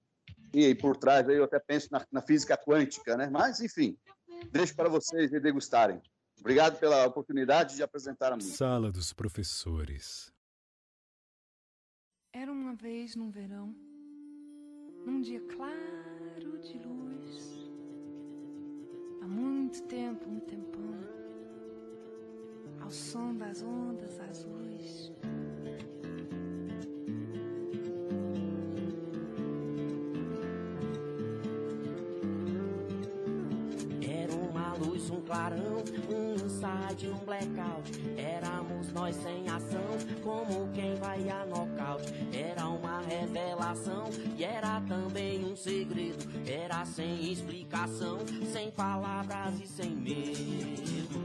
E 0.53 0.75
por 0.75 0.97
trás 0.97 1.27
aí 1.27 1.37
eu 1.37 1.43
até 1.43 1.59
penso 1.59 1.89
na, 1.91 2.05
na 2.11 2.21
física 2.21 2.57
quântica, 2.57 3.17
né? 3.17 3.29
Mas, 3.31 3.59
enfim, 3.61 3.97
deixo 4.49 4.75
para 4.75 4.89
vocês 4.89 5.29
degustarem. 5.29 6.01
Obrigado 6.39 6.79
pela 6.79 7.05
oportunidade 7.05 7.75
de 7.75 7.83
apresentar 7.83 8.31
a 8.33 8.35
música. 8.35 8.57
Sala 8.57 8.91
dos 8.91 9.13
professores. 9.13 10.33
Era 12.33 12.51
uma 12.51 12.73
vez 12.73 13.15
num 13.15 13.29
verão, 13.29 13.75
num 15.05 15.21
dia 15.21 15.41
claro 15.41 16.57
de 16.59 16.79
luz, 16.79 17.69
há 19.21 19.27
muito 19.27 19.83
tempo, 19.83 20.29
um 20.29 20.39
tempão, 20.39 20.95
ao 22.79 22.89
som 22.89 23.35
das 23.35 23.61
ondas 23.61 24.19
azuis. 24.19 25.11
Clarão, 35.31 35.81
um 36.09 36.33
insight, 36.33 37.07
um 37.07 37.17
blackout. 37.19 37.89
Éramos 38.17 38.91
nós 38.91 39.15
sem 39.15 39.47
ação, 39.47 39.97
como 40.21 40.69
quem 40.73 40.95
vai 40.95 41.29
a 41.29 41.45
nocaute. 41.45 42.13
Era 42.33 42.67
uma 42.67 42.99
revelação 42.99 44.09
e 44.37 44.43
era 44.43 44.81
também 44.81 45.45
um 45.45 45.55
segredo. 45.55 46.29
Era 46.45 46.85
sem 46.85 47.31
explicação, 47.31 48.19
sem 48.51 48.69
palavras 48.71 49.57
e 49.61 49.67
sem 49.67 49.91
medo. 49.91 51.21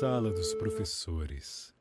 Sala 0.00 0.30
dos 0.30 0.52
Professores. 0.52 1.74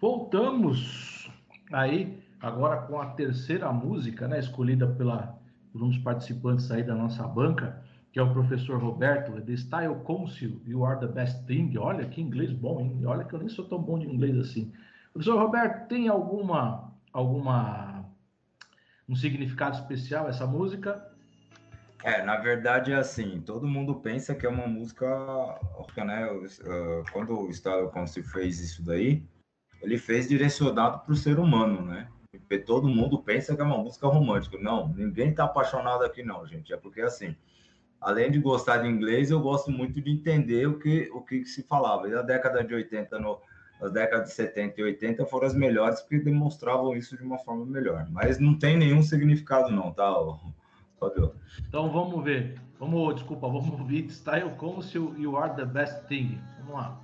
Voltamos 0.00 1.28
aí 1.72 2.22
agora 2.40 2.82
com 2.82 3.00
a 3.00 3.06
terceira 3.06 3.72
música, 3.72 4.28
né, 4.28 4.38
escolhida 4.38 4.86
pela, 4.86 5.36
por 5.72 5.82
um 5.82 5.88
dos 5.88 5.98
participantes 5.98 6.70
aí 6.70 6.84
da 6.84 6.94
nossa 6.94 7.26
banca, 7.26 7.82
que 8.12 8.20
é 8.20 8.22
o 8.22 8.32
professor 8.32 8.80
Roberto, 8.80 9.32
The 9.42 9.56
Style 9.56 9.96
Council, 10.06 10.62
You 10.64 10.84
Are 10.84 11.00
the 11.00 11.08
Best 11.08 11.46
Thing. 11.46 11.76
Olha 11.78 12.06
que 12.06 12.20
inglês 12.20 12.52
bom, 12.52 12.80
hein? 12.80 13.04
Olha 13.04 13.24
que 13.24 13.34
eu 13.34 13.40
nem 13.40 13.48
sou 13.48 13.64
tão 13.64 13.82
bom 13.82 13.98
de 13.98 14.06
inglês 14.06 14.38
assim. 14.38 14.72
Professor 15.12 15.36
Roberto, 15.36 15.88
tem 15.88 16.06
alguma 16.06 16.92
alguma 17.12 18.04
um 19.08 19.16
significado 19.16 19.74
especial 19.74 20.28
essa 20.28 20.46
música? 20.46 21.04
É, 22.04 22.22
na 22.22 22.36
verdade 22.36 22.92
é 22.92 22.96
assim, 22.96 23.40
todo 23.40 23.66
mundo 23.66 23.96
pensa 23.96 24.34
que 24.34 24.46
é 24.46 24.48
uma 24.48 24.66
música, 24.66 25.06
né? 25.96 26.30
uh, 26.30 27.04
Quando 27.12 27.38
o 27.38 27.52
Style 27.52 27.90
Council 27.90 28.22
fez 28.22 28.60
isso 28.60 28.84
daí, 28.84 29.22
ele 29.82 29.98
fez 29.98 30.28
direcionado 30.28 31.00
para 31.00 31.12
o 31.12 31.16
ser 31.16 31.38
humano, 31.38 31.82
né? 31.82 32.08
Porque 32.30 32.58
todo 32.58 32.88
mundo 32.88 33.22
pensa 33.22 33.54
que 33.54 33.60
é 33.60 33.64
uma 33.64 33.78
música 33.78 34.06
romântica. 34.06 34.58
Não, 34.58 34.88
ninguém 34.88 35.34
tá 35.34 35.44
apaixonado 35.44 36.04
aqui 36.04 36.22
não, 36.22 36.46
gente. 36.46 36.72
É 36.72 36.76
porque 36.76 37.00
assim, 37.00 37.34
além 38.00 38.30
de 38.30 38.38
gostar 38.38 38.78
de 38.78 38.88
inglês, 38.88 39.30
eu 39.30 39.40
gosto 39.40 39.70
muito 39.70 40.00
de 40.00 40.10
entender 40.10 40.66
o 40.66 40.78
que 40.78 41.10
o 41.12 41.20
que 41.22 41.44
se 41.44 41.62
falava. 41.64 42.08
E 42.08 42.12
na 42.12 42.22
década 42.22 42.62
de 42.62 42.74
80, 42.74 43.18
no, 43.18 43.40
as 43.80 43.92
décadas 43.92 44.28
de 44.28 44.34
70 44.34 44.80
e 44.80 44.84
80 44.84 45.26
foram 45.26 45.46
as 45.46 45.54
melhores 45.54 46.00
porque 46.00 46.18
demonstravam 46.18 46.96
isso 46.96 47.16
de 47.16 47.24
uma 47.24 47.38
forma 47.38 47.64
melhor. 47.64 48.06
Mas 48.10 48.38
não 48.38 48.58
tem 48.58 48.76
nenhum 48.76 49.02
significado 49.02 49.70
não, 49.70 49.92
tá, 49.92 50.12
Fabio? 50.98 51.34
Então 51.66 51.90
vamos 51.90 52.24
ver. 52.24 52.60
Vamos, 52.78 53.14
desculpa, 53.16 53.48
vamos 53.48 53.68
ouvir 53.80 54.10
Style 54.10 54.54
Council 54.56 55.16
You 55.18 55.36
Are 55.36 55.54
the 55.54 55.64
Best 55.64 56.06
Thing. 56.06 56.40
Vamos 56.58 56.74
lá. 56.74 57.00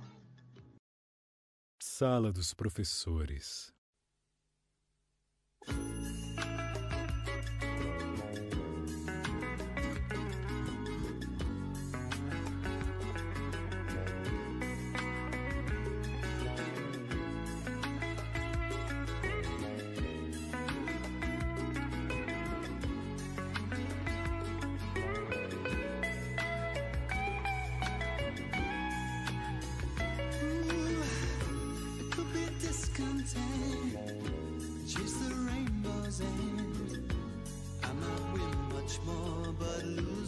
Sala 1.81 2.31
dos 2.31 2.53
Professores. 2.53 3.73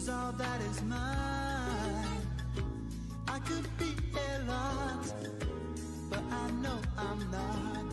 All 0.08 0.32
that 0.32 0.60
is 0.62 0.82
mine. 0.82 2.22
I 3.26 3.38
could 3.40 3.68
be 3.78 3.94
a 4.14 4.44
lot, 4.44 5.12
but 6.10 6.22
I 6.30 6.50
know 6.62 6.78
I'm 6.96 7.30
not. 7.30 7.84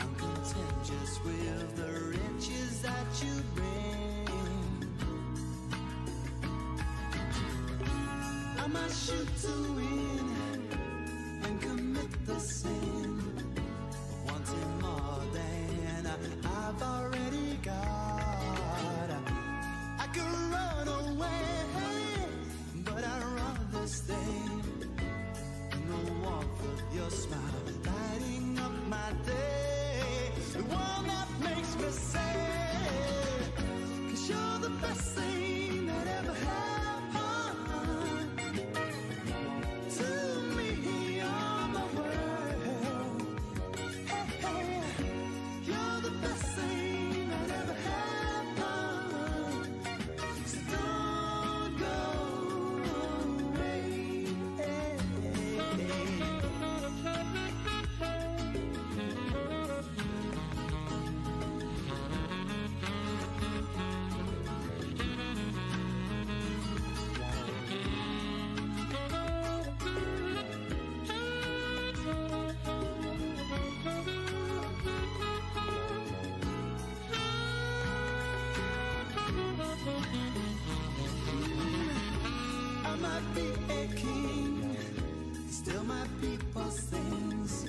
I'm 0.00 0.14
content 0.16 0.74
just 0.84 1.24
with 1.24 1.76
the 1.76 1.92
riches 2.10 2.82
that 2.82 3.06
you 3.22 3.42
bring. 3.54 4.28
I 8.58 8.66
might 8.66 8.92
shoot 8.92 9.28
to 9.42 9.72
win 9.76 10.07
be 83.34 83.48
a 83.72 83.86
king, 83.94 84.76
still 85.50 85.84
my 85.84 86.04
people 86.20 86.70
sings. 86.70 87.66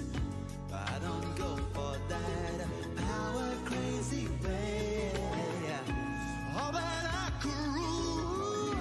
But 0.69 0.89
I 0.89 0.99
don't 0.99 1.35
go 1.35 1.57
for 1.73 1.97
that 2.09 2.95
power 2.95 3.51
crazy 3.65 4.27
way. 4.43 5.11
Oh, 5.15 6.59
All 6.59 6.71
that 6.71 7.05
I 7.13 7.29
rule, 7.75 8.75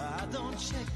I 0.00 0.26
don't 0.32 0.58
check 0.58 0.93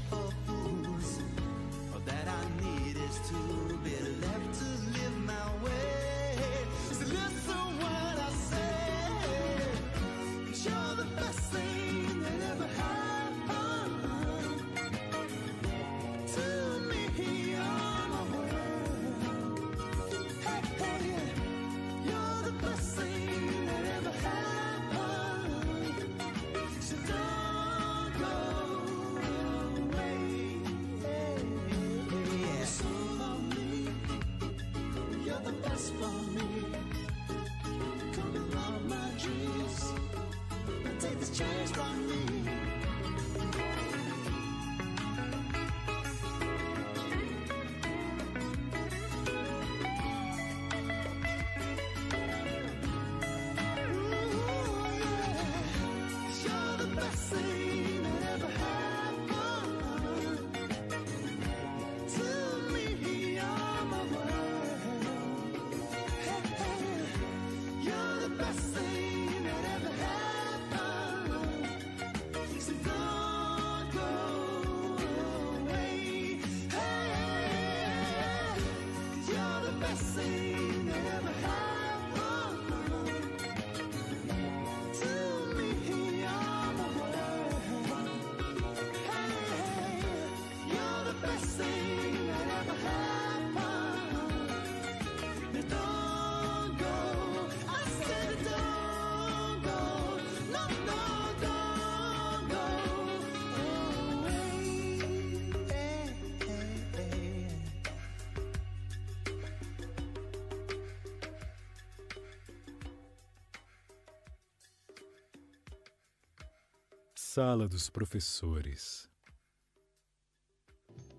Sala 117.31 117.67
dos 117.67 117.91
Professores. 117.91 119.07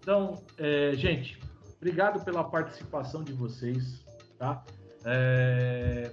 Então, 0.00 0.44
é, 0.58 0.92
gente, 0.96 1.38
obrigado 1.76 2.24
pela 2.24 2.42
participação 2.42 3.22
de 3.22 3.32
vocês, 3.32 4.04
tá? 4.36 4.64
É, 5.04 6.12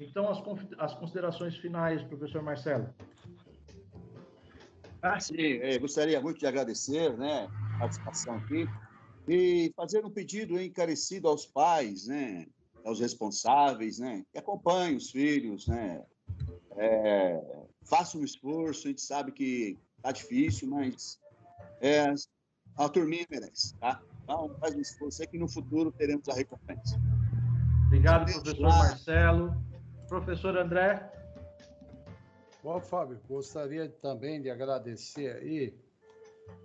então, 0.00 0.30
as, 0.30 0.42
as 0.78 0.94
considerações 0.94 1.58
finais, 1.58 2.02
professor 2.04 2.42
Marcelo. 2.42 2.88
Ah, 5.02 5.20
sim, 5.20 5.36
eh, 5.36 5.78
gostaria 5.78 6.18
muito 6.22 6.38
de 6.38 6.46
agradecer 6.46 7.14
né, 7.18 7.46
a 7.74 7.80
participação 7.80 8.36
aqui 8.36 8.66
e 9.28 9.70
fazer 9.76 10.02
um 10.06 10.10
pedido 10.10 10.58
encarecido 10.58 11.28
aos 11.28 11.44
pais, 11.44 12.06
né, 12.06 12.46
aos 12.82 12.98
responsáveis, 12.98 13.98
né, 13.98 14.24
que 14.32 14.38
acompanhem 14.38 14.96
os 14.96 15.10
filhos, 15.10 15.68
né, 15.68 16.02
é, 16.78 17.53
façam 17.84 18.20
um 18.20 18.24
esforço, 18.24 18.86
a 18.86 18.90
gente 18.90 19.02
sabe 19.02 19.32
que 19.32 19.78
tá 20.02 20.12
difícil, 20.12 20.68
mas 20.68 21.18
é, 21.80 22.12
a 22.76 22.88
turminha 22.88 23.26
merece, 23.30 23.74
tá? 23.76 24.02
Então, 24.22 24.54
faz 24.58 24.74
um 24.74 24.80
esforço 24.80 25.22
aí 25.22 25.28
que 25.28 25.38
no 25.38 25.48
futuro 25.48 25.92
teremos 25.92 26.28
a 26.28 26.34
recompensa. 26.34 27.00
Obrigado, 27.86 28.32
professor 28.32 28.60
Marcelo. 28.60 29.64
Professor 30.08 30.58
André. 30.58 31.10
Bom, 32.62 32.80
Fábio, 32.80 33.20
gostaria 33.28 33.88
também 33.88 34.40
de 34.40 34.50
agradecer 34.50 35.36
aí 35.36 35.74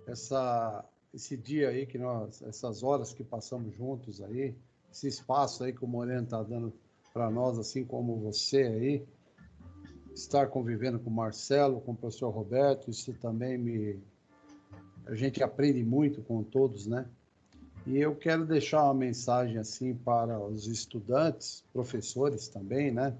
essa, 0.06 0.84
esse 1.12 1.36
dia 1.36 1.68
aí 1.68 1.86
que 1.86 1.98
nós, 1.98 2.42
essas 2.42 2.82
horas 2.82 3.12
que 3.12 3.22
passamos 3.22 3.74
juntos 3.74 4.22
aí, 4.22 4.54
esse 4.90 5.08
espaço 5.08 5.62
aí 5.62 5.72
que 5.72 5.84
o 5.84 5.88
Moreno 5.88 6.24
está 6.24 6.42
dando 6.42 6.72
para 7.12 7.30
nós, 7.30 7.58
assim 7.58 7.84
como 7.84 8.16
você 8.16 8.62
aí, 8.62 9.06
estar 10.20 10.46
convivendo 10.48 10.98
com 10.98 11.10
o 11.10 11.12
Marcelo, 11.12 11.80
com 11.80 11.92
o 11.92 11.96
professor 11.96 12.30
Roberto, 12.30 12.90
isso 12.90 13.12
também 13.14 13.58
me. 13.58 13.98
A 15.06 15.14
gente 15.14 15.42
aprende 15.42 15.82
muito 15.82 16.22
com 16.22 16.42
todos, 16.42 16.86
né? 16.86 17.06
E 17.86 17.98
eu 17.98 18.14
quero 18.14 18.44
deixar 18.46 18.84
uma 18.84 18.94
mensagem 18.94 19.58
assim 19.58 19.94
para 19.94 20.38
os 20.38 20.66
estudantes, 20.66 21.64
professores 21.72 22.48
também, 22.48 22.90
né? 22.90 23.16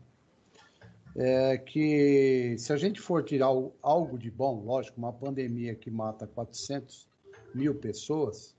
É 1.17 1.59
que 1.59 2.55
se 2.59 2.73
a 2.73 2.77
gente 2.77 3.01
for 3.01 3.25
tirar 3.25 3.49
algo 3.83 4.19
de 4.19 4.31
bom, 4.31 4.63
lógico, 4.63 4.99
uma 4.99 5.13
pandemia 5.13 5.75
que 5.75 5.91
mata 5.91 6.27
400 6.27 7.09
mil 7.53 7.75
pessoas, 7.75 8.55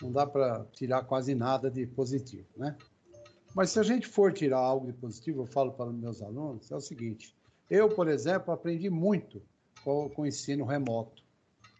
não 0.00 0.12
dá 0.12 0.26
para 0.26 0.64
tirar 0.72 1.02
quase 1.04 1.34
nada 1.34 1.70
de 1.70 1.86
positivo, 1.86 2.46
né? 2.56 2.76
Mas 3.54 3.70
se 3.70 3.80
a 3.80 3.82
gente 3.82 4.06
for 4.06 4.32
tirar 4.32 4.58
algo 4.58 4.86
de 4.86 4.92
positivo, 4.92 5.42
eu 5.42 5.46
falo 5.46 5.72
para 5.72 5.86
os 5.86 5.96
meus 5.96 6.22
alunos, 6.22 6.70
é 6.70 6.76
o 6.76 6.80
seguinte: 6.80 7.35
eu, 7.70 7.88
por 7.88 8.08
exemplo, 8.08 8.52
aprendi 8.52 8.88
muito 8.90 9.42
com, 9.82 10.08
com 10.10 10.22
o 10.22 10.26
ensino 10.26 10.64
remoto. 10.64 11.22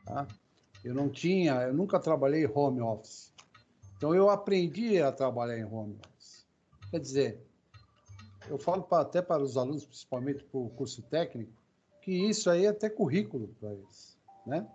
Tá? 0.04 0.26
Eu 0.84 0.94
não 0.94 1.08
tinha, 1.08 1.54
eu 1.62 1.74
nunca 1.74 1.98
trabalhei 1.98 2.46
home 2.46 2.80
office. 2.80 3.32
Então 3.96 4.14
eu 4.14 4.28
aprendi 4.30 5.00
a 5.00 5.10
trabalhar 5.10 5.58
em 5.58 5.64
home 5.64 5.98
office. 6.06 6.46
Quer 6.90 7.00
dizer, 7.00 7.40
eu 8.48 8.58
falo 8.58 8.82
pra- 8.82 9.00
até 9.00 9.20
para 9.20 9.42
os 9.42 9.56
alunos, 9.56 9.84
principalmente 9.84 10.44
para 10.44 10.60
o 10.60 10.68
curso 10.70 11.02
técnico, 11.02 11.52
que 12.00 12.12
isso 12.12 12.48
aí 12.48 12.66
é 12.66 12.68
até 12.68 12.88
currículo 12.88 13.48
para 13.58 13.72
eles, 13.72 14.16
né? 14.46 14.66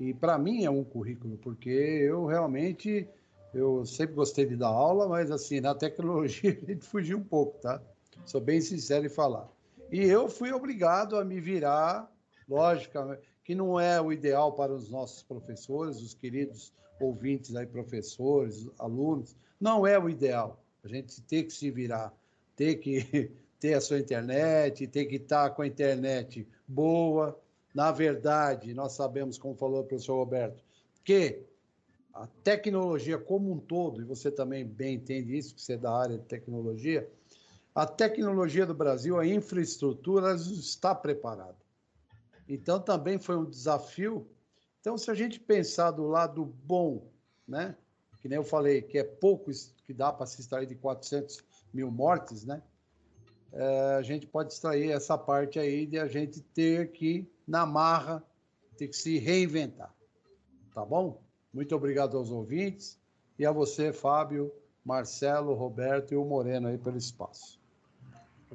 E 0.00 0.12
para 0.12 0.36
mim 0.36 0.64
é 0.64 0.70
um 0.70 0.82
currículo, 0.84 1.38
porque 1.38 1.70
eu 1.70 2.26
realmente 2.26 3.08
eu 3.54 3.86
sempre 3.86 4.14
gostei 4.14 4.44
de 4.44 4.56
dar 4.56 4.68
aula, 4.68 5.08
mas 5.08 5.30
assim, 5.30 5.60
na 5.60 5.74
tecnologia 5.74 6.50
a 6.62 6.72
gente 6.72 6.84
fugiu 6.84 7.18
um 7.18 7.24
pouco, 7.24 7.58
tá? 7.60 7.80
Sou 8.24 8.40
bem 8.40 8.60
sincero 8.60 9.06
em 9.06 9.08
falar. 9.08 9.48
E 9.90 10.02
eu 10.02 10.28
fui 10.28 10.52
obrigado 10.52 11.16
a 11.16 11.24
me 11.24 11.40
virar, 11.40 12.10
lógico, 12.48 12.98
que 13.44 13.54
não 13.54 13.78
é 13.78 14.00
o 14.00 14.12
ideal 14.12 14.52
para 14.52 14.72
os 14.72 14.90
nossos 14.90 15.22
professores, 15.22 16.00
os 16.00 16.14
queridos 16.14 16.72
ouvintes 17.00 17.54
aí, 17.54 17.66
professores, 17.66 18.68
alunos, 18.78 19.36
não 19.60 19.86
é 19.86 19.98
o 19.98 20.08
ideal. 20.08 20.62
A 20.82 20.88
gente 20.88 21.20
tem 21.22 21.44
que 21.44 21.52
se 21.52 21.70
virar, 21.70 22.12
ter 22.54 22.76
que 22.76 23.30
ter 23.58 23.74
a 23.74 23.80
sua 23.80 23.98
internet, 23.98 24.86
ter 24.86 25.06
que 25.06 25.16
estar 25.16 25.50
com 25.50 25.62
a 25.62 25.66
internet 25.66 26.46
boa. 26.66 27.38
Na 27.74 27.90
verdade, 27.90 28.74
nós 28.74 28.92
sabemos, 28.92 29.38
como 29.38 29.54
falou 29.54 29.80
o 29.80 29.84
professor 29.84 30.16
Roberto, 30.16 30.62
que 31.04 31.42
a 32.12 32.26
tecnologia 32.42 33.18
como 33.18 33.52
um 33.52 33.58
todo, 33.58 34.00
e 34.00 34.04
você 34.04 34.30
também 34.30 34.64
bem 34.64 34.94
entende 34.94 35.36
isso, 35.36 35.54
que 35.54 35.62
você 35.62 35.74
é 35.74 35.78
da 35.78 35.92
área 35.92 36.18
de 36.18 36.24
tecnologia, 36.24 37.08
a 37.76 37.84
tecnologia 37.86 38.64
do 38.64 38.72
Brasil, 38.72 39.18
a 39.18 39.26
infraestrutura 39.26 40.34
está 40.34 40.94
preparada. 40.94 41.58
Então, 42.48 42.80
também 42.80 43.18
foi 43.18 43.36
um 43.36 43.44
desafio. 43.44 44.26
Então, 44.80 44.96
se 44.96 45.10
a 45.10 45.14
gente 45.14 45.38
pensar 45.38 45.90
do 45.90 46.06
lado 46.06 46.42
bom, 46.64 47.06
né? 47.46 47.76
que 48.22 48.30
nem 48.30 48.36
eu 48.36 48.44
falei, 48.44 48.80
que 48.80 48.96
é 48.96 49.04
pouco 49.04 49.50
que 49.84 49.92
dá 49.92 50.10
para 50.10 50.24
se 50.24 50.40
extrair 50.40 50.66
de 50.66 50.74
400 50.74 51.44
mil 51.70 51.90
mortes, 51.90 52.46
né? 52.46 52.62
É, 53.52 53.96
a 53.98 54.02
gente 54.02 54.26
pode 54.26 54.54
extrair 54.54 54.90
essa 54.90 55.18
parte 55.18 55.58
aí 55.58 55.84
de 55.84 55.98
a 55.98 56.06
gente 56.06 56.40
ter 56.40 56.92
que, 56.92 57.30
na 57.46 57.66
marra, 57.66 58.24
ter 58.78 58.88
que 58.88 58.96
se 58.96 59.18
reinventar. 59.18 59.94
Tá 60.72 60.82
bom? 60.82 61.20
Muito 61.52 61.76
obrigado 61.76 62.16
aos 62.16 62.30
ouvintes 62.30 62.98
e 63.38 63.44
a 63.44 63.52
você, 63.52 63.92
Fábio, 63.92 64.50
Marcelo, 64.82 65.52
Roberto 65.52 66.12
e 66.12 66.16
o 66.16 66.24
Moreno 66.24 66.68
aí 66.68 66.78
pelo 66.78 66.96
espaço. 66.96 67.60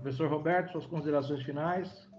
Professor 0.02 0.28
Roberto, 0.30 0.72
suas 0.72 0.88
considerações 0.88 1.44
finais. 1.44 2.10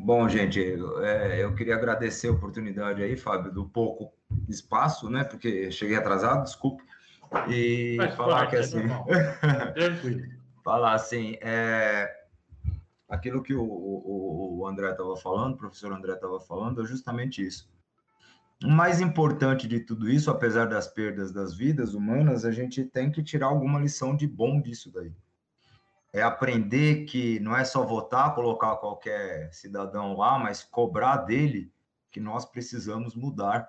Bom, 0.00 0.28
gente, 0.28 0.58
eu, 0.58 1.02
é, 1.04 1.42
eu 1.42 1.54
queria 1.54 1.76
agradecer 1.76 2.28
a 2.28 2.32
oportunidade 2.32 3.02
aí, 3.02 3.16
Fábio, 3.16 3.52
do 3.52 3.66
pouco 3.68 4.12
espaço, 4.48 5.08
né? 5.08 5.22
Porque 5.22 5.70
cheguei 5.70 5.96
atrasado, 5.96 6.42
desculpe. 6.42 6.82
E 7.48 7.96
Faz 7.96 8.14
falar 8.16 8.46
que 8.48 8.56
é 8.56 8.58
assim. 8.58 8.82
Tranquilo. 9.74 10.26
falar 10.64 10.94
assim, 10.94 11.38
é, 11.40 12.12
aquilo 13.08 13.40
que 13.40 13.54
o, 13.54 13.62
o, 13.62 14.58
o 14.58 14.66
André 14.66 14.90
estava 14.90 15.16
falando, 15.16 15.54
o 15.54 15.58
professor 15.58 15.92
André 15.92 16.14
estava 16.14 16.40
falando, 16.40 16.82
é 16.82 16.84
justamente 16.84 17.46
isso. 17.46 17.72
O 18.62 18.68
mais 18.68 19.00
importante 19.00 19.68
de 19.68 19.80
tudo 19.80 20.10
isso, 20.10 20.30
apesar 20.30 20.66
das 20.66 20.88
perdas 20.88 21.32
das 21.32 21.54
vidas 21.54 21.94
humanas, 21.94 22.44
a 22.44 22.50
gente 22.50 22.84
tem 22.84 23.10
que 23.10 23.22
tirar 23.22 23.46
alguma 23.46 23.78
lição 23.78 24.16
de 24.16 24.26
bom 24.26 24.60
disso 24.60 24.90
daí. 24.92 25.12
É 26.14 26.22
aprender 26.22 27.06
que 27.06 27.40
não 27.40 27.56
é 27.56 27.64
só 27.64 27.84
votar, 27.84 28.36
colocar 28.36 28.76
qualquer 28.76 29.52
cidadão 29.52 30.16
lá, 30.16 30.38
mas 30.38 30.62
cobrar 30.62 31.16
dele 31.16 31.72
que 32.08 32.20
nós 32.20 32.44
precisamos 32.44 33.16
mudar. 33.16 33.68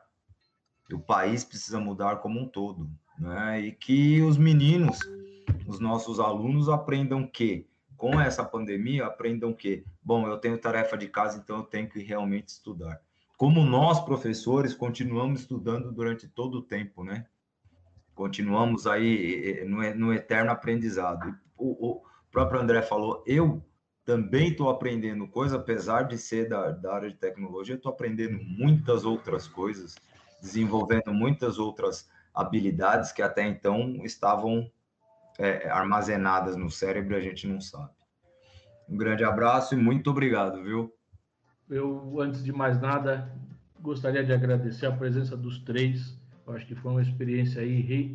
O 0.93 0.99
país 0.99 1.43
precisa 1.43 1.79
mudar 1.79 2.17
como 2.17 2.39
um 2.39 2.47
todo. 2.47 2.87
Né? 3.17 3.61
E 3.61 3.71
que 3.71 4.21
os 4.21 4.37
meninos, 4.37 4.99
os 5.65 5.79
nossos 5.79 6.19
alunos 6.19 6.69
aprendam 6.69 7.25
que, 7.25 7.67
com 7.97 8.21
essa 8.21 8.45
pandemia, 8.45 9.07
aprendam 9.07 9.51
que, 9.51 9.83
bom, 10.03 10.27
eu 10.27 10.37
tenho 10.37 10.61
tarefa 10.61 10.95
de 10.95 11.07
casa, 11.07 11.39
então 11.39 11.57
eu 11.57 11.63
tenho 11.63 11.89
que 11.89 12.03
realmente 12.03 12.49
estudar. 12.49 13.01
Como 13.37 13.65
nós, 13.65 13.99
professores, 13.99 14.75
continuamos 14.75 15.41
estudando 15.41 15.91
durante 15.91 16.27
todo 16.27 16.59
o 16.59 16.61
tempo, 16.61 17.03
né? 17.03 17.25
Continuamos 18.13 18.85
aí 18.85 19.61
eh, 19.61 19.65
no, 19.65 19.95
no 19.95 20.13
eterno 20.13 20.51
aprendizado. 20.51 21.35
O, 21.57 21.87
o 21.87 22.14
próprio 22.35 22.59
André 22.59 22.81
falou, 22.81 23.23
eu 23.25 23.63
também 24.03 24.49
estou 24.49 24.69
aprendendo 24.69 25.25
coisa, 25.25 25.55
apesar 25.55 26.03
de 26.03 26.17
ser 26.17 26.49
da, 26.49 26.71
da 26.71 26.93
área 26.93 27.09
de 27.09 27.15
tecnologia, 27.15 27.75
estou 27.75 27.93
aprendendo 27.93 28.37
muitas 28.43 29.05
outras 29.05 29.47
coisas, 29.47 29.95
desenvolvendo 30.41 31.13
muitas 31.13 31.57
outras 31.57 32.09
habilidades 32.33 33.13
que 33.13 33.21
até 33.21 33.47
então 33.47 34.01
estavam 34.03 34.69
é, 35.39 35.69
armazenadas 35.69 36.57
no 36.57 36.69
cérebro 36.69 37.13
e 37.13 37.17
a 37.17 37.21
gente 37.21 37.47
não 37.47 37.61
sabe. 37.61 37.91
Um 38.89 38.97
grande 38.97 39.23
abraço 39.23 39.73
e 39.73 39.77
muito 39.77 40.09
obrigado, 40.09 40.61
viu? 40.61 40.93
Eu, 41.69 42.19
antes 42.19 42.43
de 42.43 42.51
mais 42.51 42.79
nada, 42.81 43.31
gostaria 43.79 44.25
de 44.25 44.33
agradecer 44.33 44.87
a 44.87 44.91
presença 44.91 45.37
dos 45.37 45.59
três. 45.59 46.19
Eu 46.45 46.53
acho 46.53 46.65
que 46.67 46.75
foi 46.75 46.91
uma 46.91 47.01
experiência 47.01 47.61
aí 47.61 48.13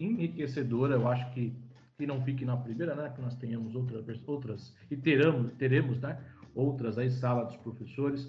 enriquecedora. 0.00 0.96
Eu 0.96 1.06
acho 1.06 1.32
que, 1.32 1.54
que 2.02 2.06
não 2.06 2.20
fique 2.20 2.44
na 2.44 2.56
primeira, 2.56 2.96
né? 2.96 3.12
Que 3.14 3.22
nós 3.22 3.36
tenhamos 3.36 3.76
outras, 3.76 4.04
outras 4.26 4.74
e 4.90 4.96
teremos, 4.96 5.52
teremos, 5.52 6.00
né? 6.00 6.18
Outras 6.52 6.98
aí, 6.98 7.08
sala 7.08 7.44
dos 7.44 7.56
professores. 7.56 8.28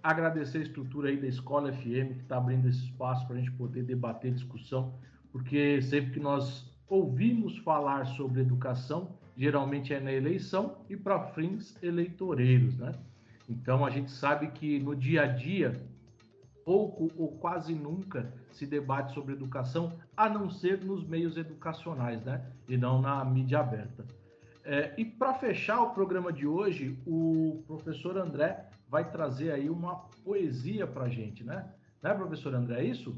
Agradecer 0.00 0.58
a 0.58 0.62
estrutura 0.62 1.08
aí 1.08 1.16
da 1.16 1.26
Escola 1.26 1.72
FM, 1.72 2.14
que 2.14 2.22
está 2.22 2.36
abrindo 2.36 2.68
esse 2.68 2.84
espaço 2.84 3.26
para 3.26 3.34
a 3.34 3.38
gente 3.40 3.50
poder 3.50 3.82
debater 3.82 4.32
discussão, 4.32 4.94
porque 5.32 5.82
sempre 5.82 6.12
que 6.12 6.20
nós 6.20 6.72
ouvimos 6.88 7.58
falar 7.58 8.06
sobre 8.06 8.40
educação, 8.40 9.10
geralmente 9.36 9.92
é 9.92 9.98
na 9.98 10.12
eleição 10.12 10.76
e 10.88 10.96
para 10.96 11.20
fins 11.32 11.76
eleitoreiros, 11.82 12.76
né? 12.78 12.92
Então 13.48 13.84
a 13.84 13.90
gente 13.90 14.12
sabe 14.12 14.46
que 14.52 14.78
no 14.78 14.94
dia 14.94 15.22
a 15.22 15.26
dia 15.26 15.74
pouco 16.64 17.10
ou 17.16 17.32
quase 17.38 17.74
nunca 17.74 18.32
se 18.52 18.66
debate 18.66 19.12
sobre 19.14 19.32
educação, 19.32 19.94
a 20.16 20.28
não 20.28 20.50
ser 20.50 20.84
nos 20.84 21.02
meios 21.02 21.36
educacionais, 21.36 22.22
né? 22.24 22.44
E 22.68 22.76
não 22.76 23.00
na 23.00 23.24
mídia 23.24 23.60
aberta. 23.60 24.04
É, 24.64 24.92
e 24.98 25.04
para 25.04 25.32
fechar 25.34 25.80
o 25.82 25.94
programa 25.94 26.30
de 26.30 26.46
hoje, 26.46 26.98
o 27.06 27.62
professor 27.66 28.18
André 28.18 28.68
vai 28.88 29.10
trazer 29.10 29.50
aí 29.50 29.70
uma 29.70 29.96
poesia 30.22 30.86
para 30.86 31.08
gente, 31.08 31.42
né? 31.42 31.72
Né, 32.02 32.14
professor 32.14 32.54
André, 32.54 32.80
é 32.80 32.84
isso? 32.84 33.16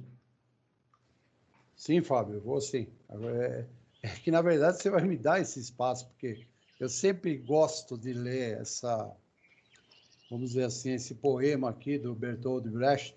Sim, 1.75 2.03
Fábio, 2.03 2.41
vou 2.41 2.61
sim. 2.61 2.87
É, 3.11 3.65
é 4.03 4.09
que, 4.09 4.31
na 4.31 4.43
verdade, 4.43 4.81
você 4.81 4.91
vai 4.91 5.03
me 5.03 5.17
dar 5.17 5.41
esse 5.41 5.59
espaço, 5.59 6.07
porque 6.09 6.47
eu 6.79 6.89
sempre 6.89 7.37
gosto 7.37 7.99
de 7.99 8.13
ler 8.13 8.61
essa, 8.61 9.11
vamos 10.31 10.51
dizer 10.51 10.65
assim, 10.65 10.93
esse 10.93 11.15
poema 11.15 11.71
aqui 11.71 11.99
do 11.99 12.15
Bertold 12.15 12.69
Brecht, 12.71 13.17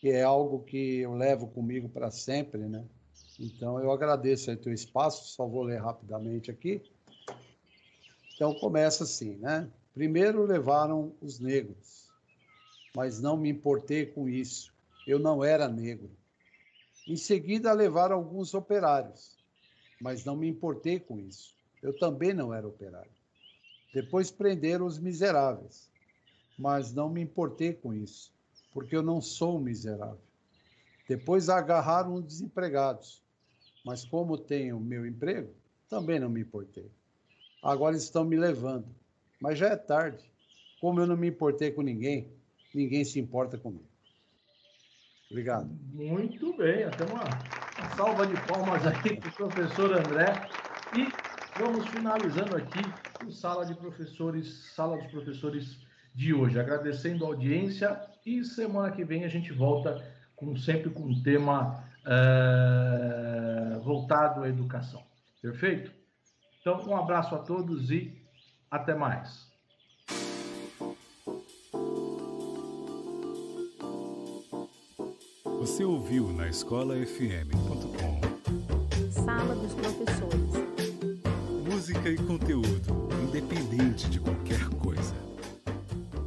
que 0.00 0.10
é 0.10 0.22
algo 0.22 0.64
que 0.64 1.00
eu 1.00 1.14
levo 1.14 1.46
comigo 1.48 1.88
para 1.88 2.10
sempre, 2.10 2.60
né? 2.60 2.84
Então, 3.38 3.80
eu 3.80 3.90
agradeço 3.90 4.50
aí 4.50 4.56
teu 4.56 4.72
espaço, 4.72 5.28
só 5.34 5.46
vou 5.46 5.62
ler 5.62 5.80
rapidamente 5.80 6.50
aqui. 6.50 6.82
Então, 8.34 8.54
começa 8.54 9.04
assim, 9.04 9.36
né? 9.36 9.70
Primeiro 9.94 10.44
levaram 10.44 11.14
os 11.20 11.38
negros, 11.38 12.10
mas 12.96 13.20
não 13.20 13.36
me 13.36 13.50
importei 13.50 14.06
com 14.06 14.28
isso. 14.28 14.72
Eu 15.06 15.18
não 15.18 15.44
era 15.44 15.68
negro. 15.68 16.10
Em 17.06 17.16
seguida, 17.16 17.72
levaram 17.72 18.16
alguns 18.16 18.54
operários, 18.54 19.36
mas 20.00 20.24
não 20.24 20.36
me 20.36 20.48
importei 20.48 21.00
com 21.00 21.18
isso. 21.18 21.54
Eu 21.82 21.92
também 21.92 22.32
não 22.32 22.54
era 22.54 22.66
operário. 22.66 23.10
Depois 23.92 24.30
prenderam 24.30 24.86
os 24.86 24.98
miseráveis, 24.98 25.90
mas 26.56 26.92
não 26.92 27.10
me 27.10 27.20
importei 27.20 27.74
com 27.74 27.92
isso, 27.92 28.32
porque 28.72 28.96
eu 28.96 29.02
não 29.02 29.20
sou 29.20 29.60
miserável. 29.60 30.31
Depois 31.08 31.48
agarraram 31.48 32.14
os 32.14 32.24
desempregados, 32.24 33.22
mas 33.84 34.04
como 34.04 34.38
tenho 34.38 34.78
meu 34.78 35.06
emprego, 35.06 35.52
também 35.88 36.18
não 36.18 36.30
me 36.30 36.40
importei. 36.40 36.90
Agora 37.62 37.96
estão 37.96 38.24
me 38.24 38.36
levando, 38.36 38.86
mas 39.40 39.58
já 39.58 39.68
é 39.68 39.76
tarde. 39.76 40.24
Como 40.80 41.00
eu 41.00 41.06
não 41.06 41.16
me 41.16 41.28
importei 41.28 41.70
com 41.70 41.82
ninguém, 41.82 42.32
ninguém 42.74 43.04
se 43.04 43.20
importa 43.20 43.58
comigo. 43.58 43.86
Obrigado. 45.30 45.70
Muito 45.92 46.56
bem, 46.56 46.84
até 46.84 47.04
uma, 47.04 47.24
salva 47.96 48.26
de 48.26 48.34
palmas 48.46 48.86
aí 48.86 49.16
para 49.16 49.28
o 49.28 49.32
professor 49.32 49.92
André. 49.92 50.26
E 50.96 51.08
vamos 51.58 51.86
finalizando 51.88 52.56
aqui 52.56 52.80
o 53.26 53.30
Sala 53.30 53.64
de 53.64 53.74
Professores, 53.74 54.72
Sala 54.74 54.98
dos 54.98 55.10
Professores 55.10 55.78
de 56.14 56.34
hoje. 56.34 56.58
Agradecendo 56.58 57.24
a 57.24 57.28
audiência 57.28 57.98
e 58.26 58.44
semana 58.44 58.90
que 58.90 59.04
vem 59.04 59.24
a 59.24 59.28
gente 59.28 59.52
volta 59.52 60.04
com 60.42 60.56
sempre 60.56 60.90
com 60.90 61.04
um 61.04 61.22
tema 61.22 61.84
eh, 62.04 63.78
voltado 63.84 64.42
à 64.42 64.48
educação. 64.48 65.00
Perfeito? 65.40 65.92
Então, 66.60 66.84
um 66.88 66.96
abraço 66.96 67.32
a 67.36 67.38
todos 67.38 67.92
e 67.92 68.20
até 68.68 68.92
mais. 68.92 69.48
Você 75.44 75.84
ouviu 75.84 76.32
na 76.32 76.48
escolafm.com. 76.48 78.20
Sala 79.12 79.54
dos 79.54 79.74
Professores. 79.74 80.42
Música 81.70 82.08
e 82.08 82.16
conteúdo, 82.16 83.08
independente 83.22 84.10
de 84.10 84.18
qualquer 84.18 84.68
coisa. 84.80 85.14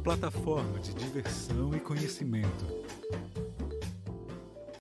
Plataforma 0.02 0.78
de 0.78 0.94
diversão 0.94 1.74
e 1.76 1.80
conhecimento 1.80 2.85